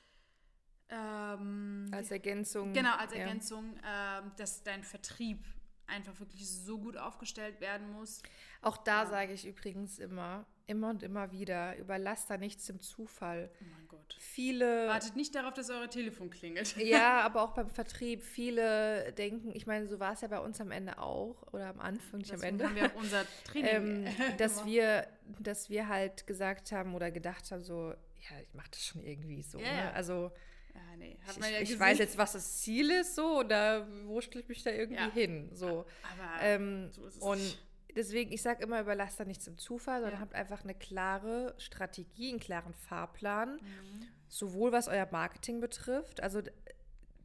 Ähm, 0.88 1.88
als 1.92 2.10
Ergänzung. 2.10 2.72
Genau, 2.72 2.94
als 2.96 3.12
Ergänzung, 3.12 3.76
ja. 3.82 4.20
äh, 4.20 4.22
dass 4.36 4.62
dein 4.62 4.82
Vertrieb 4.82 5.44
einfach 5.86 6.18
wirklich 6.20 6.48
so 6.48 6.78
gut 6.78 6.96
aufgestellt 6.96 7.60
werden 7.60 7.90
muss. 7.92 8.22
Auch 8.62 8.76
da 8.76 9.02
ja. 9.02 9.10
sage 9.10 9.32
ich 9.32 9.46
übrigens 9.46 9.98
immer, 9.98 10.46
immer 10.70 10.90
und 10.90 11.02
immer 11.02 11.32
wieder, 11.32 11.76
überlasst 11.76 12.30
da 12.30 12.36
nichts 12.36 12.66
dem 12.66 12.80
Zufall. 12.80 13.50
Oh 13.60 13.64
mein 13.76 13.88
Gott. 13.88 14.16
Viele. 14.20 14.86
Wartet 14.86 15.16
nicht 15.16 15.34
darauf, 15.34 15.52
dass 15.52 15.68
euer 15.68 15.90
Telefon 15.90 16.30
klingelt. 16.30 16.76
Ja, 16.76 17.20
aber 17.24 17.42
auch 17.42 17.52
beim 17.52 17.68
Vertrieb. 17.68 18.22
Viele 18.22 19.12
denken, 19.12 19.50
ich 19.52 19.66
meine, 19.66 19.88
so 19.88 19.98
war 19.98 20.12
es 20.12 20.20
ja 20.20 20.28
bei 20.28 20.38
uns 20.38 20.60
am 20.60 20.70
Ende 20.70 20.98
auch, 20.98 21.42
oder 21.52 21.66
am 21.66 21.80
Anfang, 21.80 22.20
nicht 22.20 22.32
das 22.32 22.40
am 22.40 22.48
Ende. 22.48 22.64
haben 22.66 22.76
wir 22.76 22.86
auch 22.86 22.94
unser 22.94 23.24
Training. 23.44 24.06
ähm, 24.06 24.36
dass, 24.38 24.64
wir, 24.64 25.08
dass 25.40 25.70
wir 25.70 25.88
halt 25.88 26.26
gesagt 26.28 26.70
haben 26.70 26.94
oder 26.94 27.10
gedacht 27.10 27.50
haben, 27.50 27.64
so, 27.64 27.88
ja, 27.90 28.40
ich 28.40 28.54
mache 28.54 28.70
das 28.70 28.86
schon 28.86 29.02
irgendwie 29.02 29.42
so. 29.42 29.58
Ja, 29.58 29.72
ne? 29.72 29.94
Also. 29.94 30.30
Ja, 30.72 30.96
nee. 30.98 31.18
ich, 31.28 31.36
ja 31.36 31.60
ich 31.60 31.80
weiß 31.80 31.98
jetzt, 31.98 32.16
was 32.16 32.32
das 32.32 32.60
Ziel 32.60 32.90
ist, 32.90 33.16
so, 33.16 33.40
oder 33.40 33.88
wo 34.04 34.20
stelle 34.20 34.42
ich 34.42 34.48
mich 34.48 34.62
da 34.62 34.70
irgendwie 34.70 35.02
ja. 35.02 35.10
hin? 35.10 35.50
So. 35.52 35.84
Aber 36.12 36.42
ähm, 36.42 36.92
so 36.92 37.06
ist 37.06 37.16
es 37.16 37.22
und 37.22 37.38
nicht 37.38 37.58
deswegen, 37.96 38.32
ich 38.32 38.42
sage 38.42 38.62
immer, 38.62 38.80
überlasst 38.80 39.18
da 39.20 39.24
nichts 39.24 39.46
im 39.46 39.58
Zufall, 39.58 40.00
sondern 40.00 40.18
ja. 40.18 40.20
habt 40.20 40.34
einfach 40.34 40.64
eine 40.64 40.74
klare 40.74 41.54
Strategie, 41.58 42.30
einen 42.30 42.40
klaren 42.40 42.74
Fahrplan, 42.74 43.54
mhm. 43.54 44.06
sowohl 44.28 44.72
was 44.72 44.88
euer 44.88 45.08
Marketing 45.10 45.60
betrifft. 45.60 46.22
Also 46.22 46.42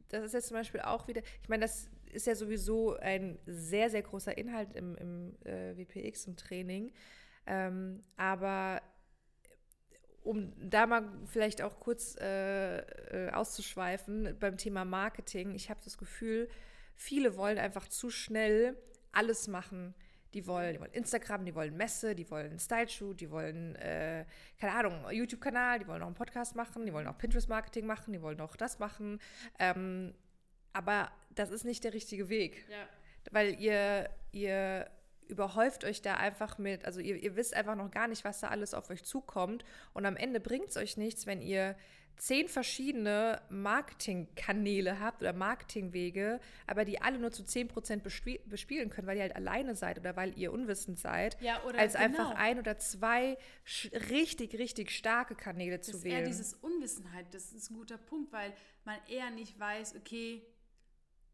das 0.08 0.24
ist 0.24 0.34
jetzt 0.34 0.48
zum 0.48 0.56
Beispiel 0.56 0.80
auch 0.80 1.08
wieder, 1.08 1.22
ich 1.42 1.48
meine, 1.48 1.62
das 1.62 1.88
ist 2.12 2.26
ja 2.26 2.34
sowieso 2.34 2.96
ein 2.96 3.38
sehr, 3.46 3.90
sehr 3.90 4.02
großer 4.02 4.36
Inhalt 4.38 4.74
im, 4.74 4.96
im 4.96 5.36
äh, 5.44 5.76
WPX, 5.76 6.26
im 6.26 6.36
Training. 6.36 6.92
Ähm, 7.46 8.02
aber 8.16 8.80
um 10.22 10.52
da 10.58 10.86
mal 10.86 11.08
vielleicht 11.26 11.62
auch 11.62 11.78
kurz 11.78 12.16
äh, 12.16 12.78
äh, 12.78 13.30
auszuschweifen 13.30 14.36
beim 14.40 14.56
Thema 14.56 14.84
Marketing, 14.84 15.54
ich 15.54 15.70
habe 15.70 15.80
das 15.84 15.98
Gefühl, 15.98 16.48
viele 16.96 17.36
wollen 17.36 17.58
einfach 17.58 17.86
zu 17.88 18.10
schnell 18.10 18.76
alles 19.12 19.46
machen. 19.46 19.94
Die 20.36 20.46
wollen, 20.46 20.74
die 20.74 20.80
wollen 20.80 20.92
Instagram, 20.92 21.46
die 21.46 21.54
wollen 21.54 21.74
Messe, 21.74 22.14
die 22.14 22.30
wollen 22.30 22.58
Style-Shoot, 22.58 23.18
die 23.22 23.30
wollen, 23.30 23.74
äh, 23.76 24.26
keine 24.60 24.74
Ahnung, 24.74 25.10
YouTube-Kanal, 25.10 25.78
die 25.78 25.86
wollen 25.86 26.02
auch 26.02 26.06
einen 26.06 26.14
Podcast 26.14 26.54
machen, 26.54 26.84
die 26.84 26.92
wollen 26.92 27.06
auch 27.06 27.16
Pinterest-Marketing 27.16 27.86
machen, 27.86 28.12
die 28.12 28.20
wollen 28.20 28.38
auch 28.42 28.54
das 28.54 28.78
machen. 28.78 29.18
Ähm, 29.58 30.14
aber 30.74 31.10
das 31.30 31.50
ist 31.50 31.64
nicht 31.64 31.84
der 31.84 31.94
richtige 31.94 32.28
Weg. 32.28 32.66
Ja. 32.68 32.86
Weil 33.30 33.58
ihr, 33.58 34.10
ihr 34.30 34.90
überhäuft 35.26 35.84
euch 35.84 36.02
da 36.02 36.16
einfach 36.16 36.58
mit, 36.58 36.84
also 36.84 37.00
ihr, 37.00 37.16
ihr 37.16 37.34
wisst 37.34 37.54
einfach 37.54 37.74
noch 37.74 37.90
gar 37.90 38.06
nicht, 38.06 38.22
was 38.24 38.40
da 38.40 38.48
alles 38.48 38.74
auf 38.74 38.90
euch 38.90 39.04
zukommt. 39.04 39.64
Und 39.94 40.04
am 40.04 40.16
Ende 40.16 40.38
bringt 40.38 40.68
es 40.68 40.76
euch 40.76 40.98
nichts, 40.98 41.24
wenn 41.24 41.40
ihr 41.40 41.76
zehn 42.16 42.48
verschiedene 42.48 43.40
Marketingkanäle 43.50 45.00
habt 45.00 45.22
oder 45.22 45.32
Marketingwege, 45.32 46.40
aber 46.66 46.84
die 46.84 47.00
alle 47.00 47.18
nur 47.18 47.30
zu 47.30 47.42
10% 47.42 48.00
bespiel 48.00 48.40
bespielen 48.46 48.90
können, 48.90 49.06
weil 49.06 49.16
ihr 49.16 49.22
halt 49.22 49.36
alleine 49.36 49.74
seid 49.74 49.98
oder 49.98 50.16
weil 50.16 50.36
ihr 50.38 50.52
unwissend 50.52 50.98
seid, 50.98 51.40
ja, 51.40 51.62
oder 51.64 51.78
als 51.78 51.92
genau. 51.92 52.04
einfach 52.04 52.30
ein 52.36 52.58
oder 52.58 52.78
zwei 52.78 53.36
richtig, 54.10 54.54
richtig 54.58 54.90
starke 54.90 55.34
Kanäle 55.34 55.78
das 55.78 55.88
zu 55.88 55.96
ist 55.98 56.04
wählen. 56.04 56.20
Eher 56.20 56.26
dieses 56.26 56.54
Unwissenheit, 56.54 57.32
das 57.32 57.52
ist 57.52 57.70
ein 57.70 57.76
guter 57.76 57.98
Punkt, 57.98 58.32
weil 58.32 58.52
man 58.84 58.96
eher 59.08 59.30
nicht 59.30 59.58
weiß, 59.58 59.96
okay, 59.96 60.42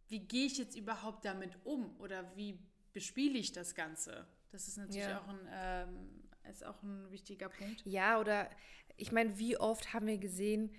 wie 0.08 0.20
gehe 0.20 0.46
ich 0.46 0.58
jetzt 0.58 0.76
überhaupt 0.76 1.24
damit 1.24 1.58
um 1.64 1.98
oder 2.00 2.36
wie 2.36 2.58
bespiele 2.92 3.38
ich 3.38 3.52
das 3.52 3.74
Ganze? 3.74 4.26
Das 4.50 4.68
ist 4.68 4.76
natürlich 4.76 5.06
ja. 5.06 5.20
auch 5.20 5.28
ein 5.28 5.48
ähm, 5.50 6.22
ist 6.50 6.64
auch 6.64 6.82
ein 6.82 7.10
wichtiger 7.10 7.48
Punkt. 7.48 7.82
Ja, 7.84 8.18
oder 8.18 8.48
ich 8.96 9.12
meine, 9.12 9.38
wie 9.38 9.56
oft 9.56 9.92
haben 9.92 10.06
wir 10.06 10.18
gesehen, 10.18 10.74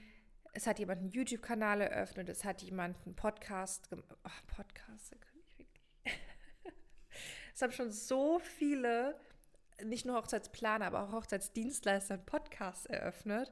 es 0.54 0.68
hat 0.68 0.80
jemand 0.80 1.02
einen 1.02 1.10
YouTube-Kanal 1.10 1.82
eröffnet, 1.82 2.30
es 2.30 2.44
hat 2.46 2.62
jemand 2.62 2.96
einen 3.06 3.16
Podcast 3.16 3.90
gemacht. 3.90 4.06
Oh, 4.24 4.56
Podcasts, 4.56 5.10
da 5.10 5.18
kann 5.18 5.40
ich 5.40 5.58
wirklich. 5.58 5.82
es 7.54 7.62
haben 7.62 7.72
schon 7.72 7.92
so 7.92 8.40
viele, 8.40 9.20
nicht 9.84 10.06
nur 10.06 10.16
Hochzeitsplaner, 10.16 10.86
aber 10.86 11.04
auch 11.04 11.12
Hochzeitsdienstleister 11.12 12.16
einen 12.16 12.26
Podcast 12.26 12.86
eröffnet. 12.88 13.52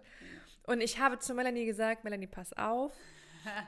Und 0.63 0.82
ich 0.82 1.00
habe 1.00 1.17
zu 1.17 1.34
Melanie 1.34 1.65
gesagt, 1.65 2.04
Melanie, 2.04 2.28
pass 2.28 2.54
auf, 2.54 2.93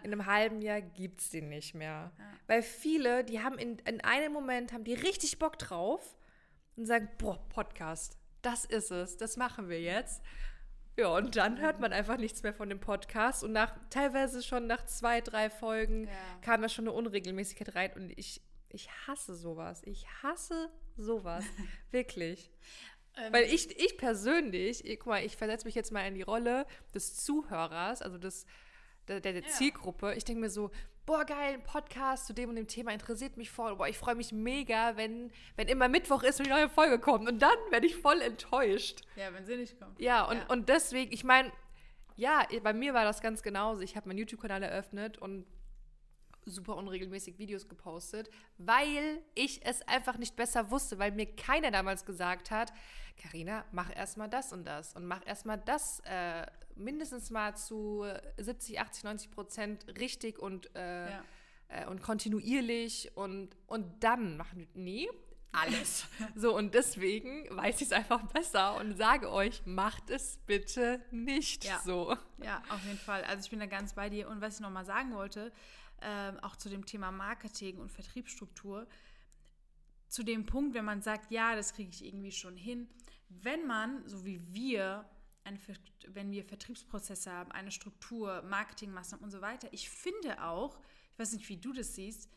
in 0.03 0.11
einem 0.11 0.27
halben 0.27 0.61
Jahr 0.61 0.81
gibt 0.81 1.21
es 1.21 1.31
den 1.31 1.49
nicht 1.49 1.73
mehr. 1.73 2.11
Weil 2.47 2.61
viele, 2.61 3.23
die 3.23 3.41
haben 3.41 3.57
in, 3.57 3.79
in 3.79 4.01
einem 4.01 4.31
Moment, 4.31 4.73
haben 4.73 4.83
die 4.83 4.93
richtig 4.93 5.39
Bock 5.39 5.57
drauf 5.57 6.15
und 6.75 6.85
sagen, 6.85 7.09
boah, 7.17 7.39
Podcast, 7.49 8.17
das 8.43 8.65
ist 8.65 8.91
es, 8.91 9.17
das 9.17 9.37
machen 9.37 9.69
wir 9.69 9.81
jetzt. 9.81 10.21
Ja, 10.95 11.07
und 11.15 11.35
dann 11.35 11.59
hört 11.59 11.79
man 11.79 11.91
einfach 11.91 12.17
nichts 12.17 12.43
mehr 12.43 12.53
von 12.53 12.69
dem 12.69 12.79
Podcast. 12.79 13.43
Und 13.43 13.51
nach 13.51 13.73
teilweise 13.89 14.43
schon 14.43 14.67
nach 14.67 14.85
zwei, 14.85 15.21
drei 15.21 15.49
Folgen 15.49 16.05
ja. 16.05 16.11
kam 16.41 16.61
da 16.61 16.69
schon 16.69 16.87
eine 16.87 16.91
Unregelmäßigkeit 16.91 17.75
rein. 17.75 17.93
Und 17.93 18.17
ich, 18.17 18.41
ich 18.69 18.89
hasse 19.07 19.35
sowas. 19.35 19.81
Ich 19.85 20.05
hasse 20.21 20.69
sowas. 20.95 21.43
Wirklich. 21.91 22.51
Ähm, 23.17 23.33
Weil 23.33 23.45
ich, 23.45 23.77
ich 23.79 23.97
persönlich, 23.97 24.85
ich, 24.85 24.99
guck 24.99 25.07
mal, 25.07 25.25
ich 25.25 25.35
versetze 25.35 25.65
mich 25.65 25.75
jetzt 25.75 25.91
mal 25.91 26.07
in 26.07 26.15
die 26.15 26.21
Rolle 26.21 26.65
des 26.93 27.15
Zuhörers, 27.23 28.01
also 28.01 28.17
des, 28.17 28.45
der, 29.07 29.19
der, 29.19 29.33
der 29.33 29.43
ja. 29.43 29.47
Zielgruppe. 29.47 30.13
Ich 30.15 30.25
denke 30.25 30.41
mir 30.41 30.49
so, 30.49 30.69
boah, 31.05 31.25
geil, 31.25 31.55
ein 31.55 31.63
Podcast 31.63 32.27
zu 32.27 32.33
dem 32.33 32.49
und 32.49 32.55
dem 32.55 32.67
Thema 32.67 32.91
interessiert 32.91 33.37
mich 33.37 33.51
voll. 33.51 33.75
Boah, 33.75 33.87
ich 33.87 33.97
freue 33.97 34.15
mich 34.15 34.31
mega, 34.31 34.95
wenn, 34.95 35.31
wenn 35.55 35.67
immer 35.67 35.87
Mittwoch 35.87 36.23
ist 36.23 36.39
und 36.39 36.47
die 36.47 36.51
neue 36.51 36.69
Folge 36.69 36.99
kommt. 36.99 37.27
Und 37.27 37.41
dann 37.41 37.57
werde 37.69 37.85
ich 37.85 37.95
voll 37.95 38.21
enttäuscht. 38.21 39.01
Ja, 39.15 39.33
wenn 39.33 39.45
sie 39.45 39.57
nicht 39.57 39.79
kommt. 39.79 39.99
Ja, 39.99 40.25
und, 40.25 40.37
ja. 40.37 40.45
und 40.47 40.69
deswegen, 40.69 41.11
ich 41.11 41.23
meine, 41.23 41.51
ja, 42.15 42.45
bei 42.63 42.73
mir 42.73 42.93
war 42.93 43.03
das 43.03 43.21
ganz 43.21 43.43
genauso. 43.43 43.81
Ich 43.81 43.95
habe 43.95 44.07
meinen 44.07 44.19
YouTube-Kanal 44.19 44.63
eröffnet 44.63 45.17
und 45.17 45.45
super 46.45 46.75
unregelmäßig 46.75 47.37
Videos 47.39 47.67
gepostet, 47.67 48.29
weil 48.57 49.21
ich 49.35 49.65
es 49.65 49.81
einfach 49.87 50.17
nicht 50.17 50.35
besser 50.35 50.71
wusste, 50.71 50.99
weil 50.99 51.11
mir 51.11 51.25
keiner 51.35 51.71
damals 51.71 52.05
gesagt 52.05 52.51
hat, 52.51 52.73
Karina, 53.17 53.65
mach 53.71 53.95
erstmal 53.95 54.29
das 54.29 54.51
und 54.53 54.65
das 54.65 54.93
und 54.95 55.05
mach 55.05 55.25
erstmal 55.25 55.57
das 55.57 56.01
äh, 56.05 56.45
mindestens 56.75 57.29
mal 57.29 57.55
zu 57.55 58.05
70, 58.37 58.79
80, 58.79 59.03
90 59.03 59.31
Prozent 59.31 59.85
richtig 59.99 60.39
und, 60.39 60.75
äh, 60.75 61.11
ja. 61.11 61.23
äh, 61.67 61.85
und 61.87 62.01
kontinuierlich 62.01 63.11
und, 63.15 63.55
und 63.67 64.03
dann 64.03 64.37
machen 64.37 64.59
wir, 64.59 64.67
nee, 64.73 65.09
alles. 65.53 66.07
so, 66.35 66.57
und 66.57 66.73
deswegen 66.73 67.45
weiß 67.55 67.75
ich 67.81 67.87
es 67.87 67.91
einfach 67.91 68.23
besser 68.23 68.75
und 68.77 68.97
sage 68.97 69.31
euch, 69.31 69.61
macht 69.65 70.09
es 70.09 70.39
bitte 70.47 70.99
nicht 71.11 71.63
ja. 71.63 71.79
so. 71.85 72.17
Ja, 72.43 72.63
auf 72.69 72.83
jeden 72.85 72.97
Fall. 72.97 73.23
Also 73.25 73.43
ich 73.43 73.51
bin 73.51 73.59
da 73.59 73.67
ganz 73.67 73.93
bei 73.93 74.09
dir. 74.09 74.29
Und 74.29 74.41
was 74.41 74.55
ich 74.55 74.61
nochmal 74.61 74.83
sagen 74.83 75.13
wollte, 75.13 75.51
äh, 76.01 76.33
auch 76.41 76.55
zu 76.55 76.69
dem 76.69 76.85
Thema 76.85 77.11
Marketing 77.11 77.77
und 77.77 77.91
Vertriebsstruktur, 77.91 78.87
zu 80.07 80.23
dem 80.23 80.45
Punkt, 80.45 80.75
wenn 80.75 80.85
man 80.85 81.01
sagt, 81.01 81.31
ja, 81.31 81.55
das 81.55 81.73
kriege 81.73 81.89
ich 81.89 82.05
irgendwie 82.05 82.31
schon 82.31 82.55
hin, 82.55 82.87
wenn 83.29 83.65
man, 83.65 84.07
so 84.07 84.25
wie 84.25 84.39
wir, 84.53 85.09
eine, 85.43 85.59
wenn 86.07 86.31
wir 86.31 86.45
Vertriebsprozesse 86.45 87.31
haben, 87.31 87.51
eine 87.51 87.71
Struktur, 87.71 88.43
Marketingmaßnahmen 88.43 89.23
und 89.23 89.31
so 89.31 89.41
weiter, 89.41 89.67
ich 89.71 89.89
finde 89.89 90.43
auch, 90.43 90.79
ich 91.13 91.19
weiß 91.19 91.33
nicht, 91.33 91.49
wie 91.49 91.57
du 91.57 91.73
das 91.73 91.95
siehst, 91.95 92.29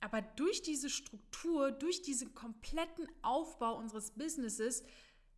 aber 0.00 0.22
durch 0.22 0.62
diese 0.62 0.90
Struktur, 0.90 1.72
durch 1.72 2.02
diesen 2.02 2.34
kompletten 2.34 3.08
Aufbau 3.22 3.78
unseres 3.78 4.10
Businesses 4.10 4.84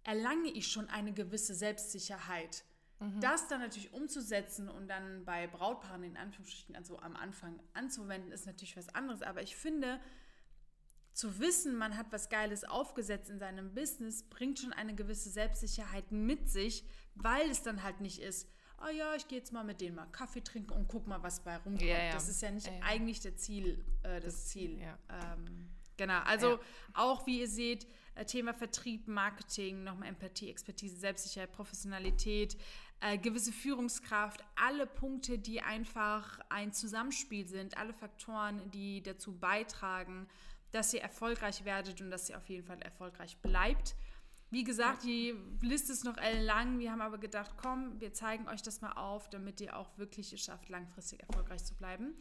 erlange 0.02 0.50
ich 0.50 0.68
schon 0.68 0.88
eine 0.88 1.12
gewisse 1.12 1.54
Selbstsicherheit. 1.54 2.64
Mhm. 2.98 3.20
Das 3.20 3.48
dann 3.48 3.60
natürlich 3.60 3.92
umzusetzen 3.92 4.68
und 4.68 4.88
dann 4.88 5.24
bei 5.24 5.46
Brautpaaren 5.46 6.02
in 6.02 6.16
Anführungsstrichen, 6.16 6.76
also 6.76 6.98
am 7.00 7.16
Anfang 7.16 7.60
anzuwenden, 7.74 8.32
ist 8.32 8.46
natürlich 8.46 8.76
was 8.76 8.88
anderes. 8.94 9.22
Aber 9.22 9.42
ich 9.42 9.56
finde, 9.56 10.00
zu 11.12 11.38
wissen, 11.38 11.76
man 11.76 11.96
hat 11.96 12.06
was 12.10 12.28
Geiles 12.28 12.64
aufgesetzt 12.64 13.30
in 13.30 13.38
seinem 13.38 13.74
Business, 13.74 14.22
bringt 14.22 14.58
schon 14.58 14.72
eine 14.72 14.94
gewisse 14.94 15.30
Selbstsicherheit 15.30 16.12
mit 16.12 16.50
sich, 16.50 16.84
weil 17.14 17.50
es 17.50 17.62
dann 17.62 17.82
halt 17.82 18.00
nicht 18.00 18.20
ist, 18.20 18.48
oh 18.84 18.88
ja, 18.88 19.14
ich 19.14 19.26
gehe 19.28 19.38
jetzt 19.38 19.52
mal 19.52 19.64
mit 19.64 19.80
denen 19.80 19.96
mal 19.96 20.06
Kaffee 20.06 20.42
trinken 20.42 20.72
und 20.72 20.88
guck 20.88 21.06
mal, 21.06 21.22
was 21.22 21.40
bei 21.40 21.56
rumkommt. 21.56 21.82
Ja, 21.82 22.02
ja. 22.02 22.12
Das 22.12 22.28
ist 22.28 22.42
ja 22.42 22.50
nicht 22.50 22.66
ja, 22.66 22.72
eigentlich 22.82 23.20
der 23.20 23.36
Ziel, 23.36 23.84
äh, 24.02 24.20
das, 24.20 24.34
das, 24.34 24.46
Ziel. 24.48 24.78
Ähm, 25.08 25.70
genau, 25.96 26.20
also 26.24 26.58
auch 26.92 27.26
wie 27.26 27.40
ihr 27.40 27.48
seht, 27.48 27.86
Thema 28.24 28.54
Vertrieb, 28.54 29.08
Marketing, 29.08 29.84
nochmal 29.84 30.08
Empathie, 30.08 30.48
Expertise, 30.48 30.96
Selbstsicherheit, 30.96 31.52
Professionalität, 31.52 32.56
äh, 33.00 33.18
gewisse 33.18 33.52
Führungskraft, 33.52 34.42
alle 34.54 34.86
Punkte, 34.86 35.38
die 35.38 35.60
einfach 35.60 36.40
ein 36.48 36.72
Zusammenspiel 36.72 37.46
sind, 37.46 37.76
alle 37.76 37.92
Faktoren, 37.92 38.70
die 38.70 39.02
dazu 39.02 39.38
beitragen, 39.38 40.26
dass 40.72 40.94
ihr 40.94 41.02
erfolgreich 41.02 41.64
werdet 41.64 42.00
und 42.00 42.10
dass 42.10 42.30
ihr 42.30 42.36
auf 42.36 42.48
jeden 42.48 42.64
Fall 42.64 42.80
erfolgreich 42.80 43.36
bleibt. 43.38 43.94
Wie 44.50 44.64
gesagt, 44.64 45.02
die 45.02 45.34
Liste 45.60 45.92
ist 45.92 46.04
noch 46.04 46.16
lang. 46.16 46.78
Wir 46.78 46.92
haben 46.92 47.00
aber 47.00 47.18
gedacht, 47.18 47.52
komm, 47.56 48.00
wir 48.00 48.12
zeigen 48.12 48.48
euch 48.48 48.62
das 48.62 48.80
mal 48.80 48.92
auf, 48.92 49.28
damit 49.28 49.60
ihr 49.60 49.76
auch 49.76 49.98
wirklich 49.98 50.32
es 50.32 50.40
schafft, 50.40 50.68
langfristig 50.68 51.20
erfolgreich 51.20 51.64
zu 51.64 51.74
bleiben. 51.74 52.14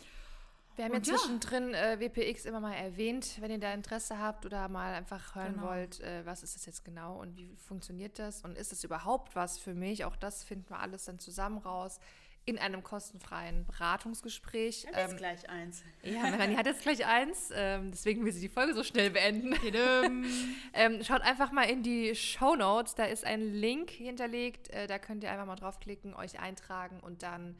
Wir 0.76 0.86
haben 0.86 0.94
ja 0.94 1.02
zwischendrin 1.02 1.74
äh, 1.74 2.00
WPX 2.00 2.46
immer 2.46 2.60
mal 2.60 2.74
erwähnt, 2.74 3.38
wenn 3.40 3.52
ihr 3.52 3.60
da 3.60 3.74
Interesse 3.74 4.20
habt 4.20 4.46
oder 4.46 4.68
mal 4.68 4.94
einfach 4.94 5.36
hören 5.36 5.56
genau. 5.56 5.68
wollt, 5.68 6.02
äh, 6.02 6.26
was 6.26 6.44
ist 6.44 6.56
das 6.56 6.66
jetzt 6.66 6.84
genau 6.84 7.20
und 7.20 7.38
wie 7.38 7.48
funktioniert 7.56 8.20
das 8.20 8.44
und 8.44 8.58
ist 8.58 8.72
das 8.72 8.84
überhaupt 8.84 9.36
was 9.36 9.58
für 9.58 9.74
mich? 9.74 10.06
Auch 10.06 10.16
das 10.16 10.44
finden 10.44 10.70
wir 10.70 10.80
alles 10.80 11.06
dann 11.06 11.20
zusammen 11.20 11.58
raus 11.60 12.00
in 12.46 12.60
einem 12.60 12.84
kostenfreien 12.84 13.66
Beratungsgespräch. 13.66 14.86
Ähm, 14.94 15.10
jetzt 15.10 15.18
gleich 15.18 15.50
eins. 15.50 15.84
Ja, 16.04 16.30
Melanie 16.30 16.56
hat 16.56 16.68
jetzt 16.68 16.84
gleich 16.84 17.06
eins, 17.06 17.50
ähm, 17.54 17.90
deswegen 17.92 18.24
will 18.24 18.32
sie 18.32 18.42
die 18.42 18.50
Folge 18.50 18.74
so 18.76 18.84
schnell 18.84 19.10
beenden. 19.10 19.56
ähm, 20.74 21.04
schaut 21.04 21.22
einfach 21.22 21.52
mal 21.52 21.64
in 21.64 21.82
die 21.82 22.14
Show 22.16 22.56
Notes, 22.56 22.94
da 22.94 23.06
ist 23.06 23.26
ein 23.26 23.42
Link 23.42 23.90
hinterlegt, 23.90 24.70
äh, 24.70 24.86
da 24.86 25.00
könnt 25.00 25.24
ihr 25.24 25.32
einfach 25.32 25.46
mal 25.46 25.56
draufklicken, 25.56 26.14
euch 26.14 26.40
eintragen 26.40 27.00
und 27.00 27.24
dann 27.24 27.56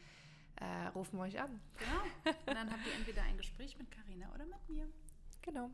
äh, 0.57 0.87
rufen 0.89 1.17
wir 1.17 1.23
euch 1.23 1.39
an. 1.39 1.59
Genau. 1.77 2.33
Und 2.45 2.55
dann 2.55 2.71
habt 2.71 2.85
ihr 2.85 2.93
entweder 2.93 3.23
ein 3.23 3.37
Gespräch 3.37 3.77
mit 3.77 3.91
Karina 3.91 4.31
oder 4.33 4.45
mit 4.45 4.69
mir. 4.69 4.87
Genau. 5.41 5.69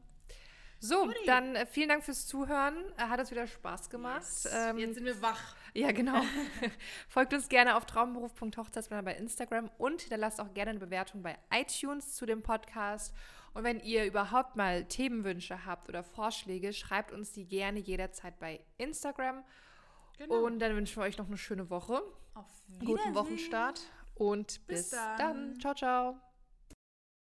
So, 0.84 1.04
Uri. 1.04 1.15
dann 1.28 1.56
äh, 1.56 1.67
vielen 1.67 1.89
Dank 1.89 2.04
fürs 2.04 2.26
Zuhören. 2.26 2.76
Äh, 2.98 3.04
hat 3.04 3.20
uns 3.20 3.30
wieder 3.30 3.46
Spaß 3.46 3.91
gemacht. 3.91 4.22
Yes. 4.22 4.50
Ähm, 4.52 4.80
Jetzt 4.80 4.96
sind 4.96 5.06
wir 5.06 5.22
wach. 5.22 5.56
Ja, 5.76 5.91
genau. 5.91 6.24
Folgt 7.08 7.36
uns 7.36 7.50
gerne 7.50 7.76
auf 7.76 7.86
traumberuf.hochzeitsplaner 7.86 9.04
bei 9.04 9.13
Instagram 9.15 9.70
und 9.78 10.02
hinterlasst 10.02 10.41
auch 10.41 10.52
gerne 10.56 10.72
eine 10.72 10.80
Bewertung 10.80 11.22
bei 11.22 11.38
iTunes 11.54 12.15
zu 12.15 12.26
dem 12.26 12.41
Podcast. 12.41 13.15
Und 13.54 13.63
wenn 13.63 13.80
ihr 13.80 14.06
überhaupt 14.06 14.56
mal 14.56 14.86
Themenwünsche 14.86 15.65
habt 15.65 15.88
oder 15.88 16.04
Vorschläge, 16.04 16.74
schreibt 16.74 17.12
uns 17.12 17.32
die 17.32 17.46
gerne 17.46 17.80
jederzeit 17.80 18.39
bei 18.39 18.62
Instagram. 18.80 19.44
Genau. 20.17 20.46
Und 20.46 20.58
dann 20.60 20.76
wünschen 20.76 20.98
wir 20.98 21.04
euch 21.04 21.20
noch 21.20 21.28
eine 21.28 21.38
schöne 21.38 21.70
Woche. 21.70 22.02
Auf 22.34 22.48
Guten 22.80 23.13
Wochenstart 23.13 23.82
und 24.22 24.68
bis, 24.68 24.82
bis 24.82 24.90
dann. 24.92 25.18
dann. 25.18 25.60
Ciao, 25.60 25.74
ciao. 25.74 26.31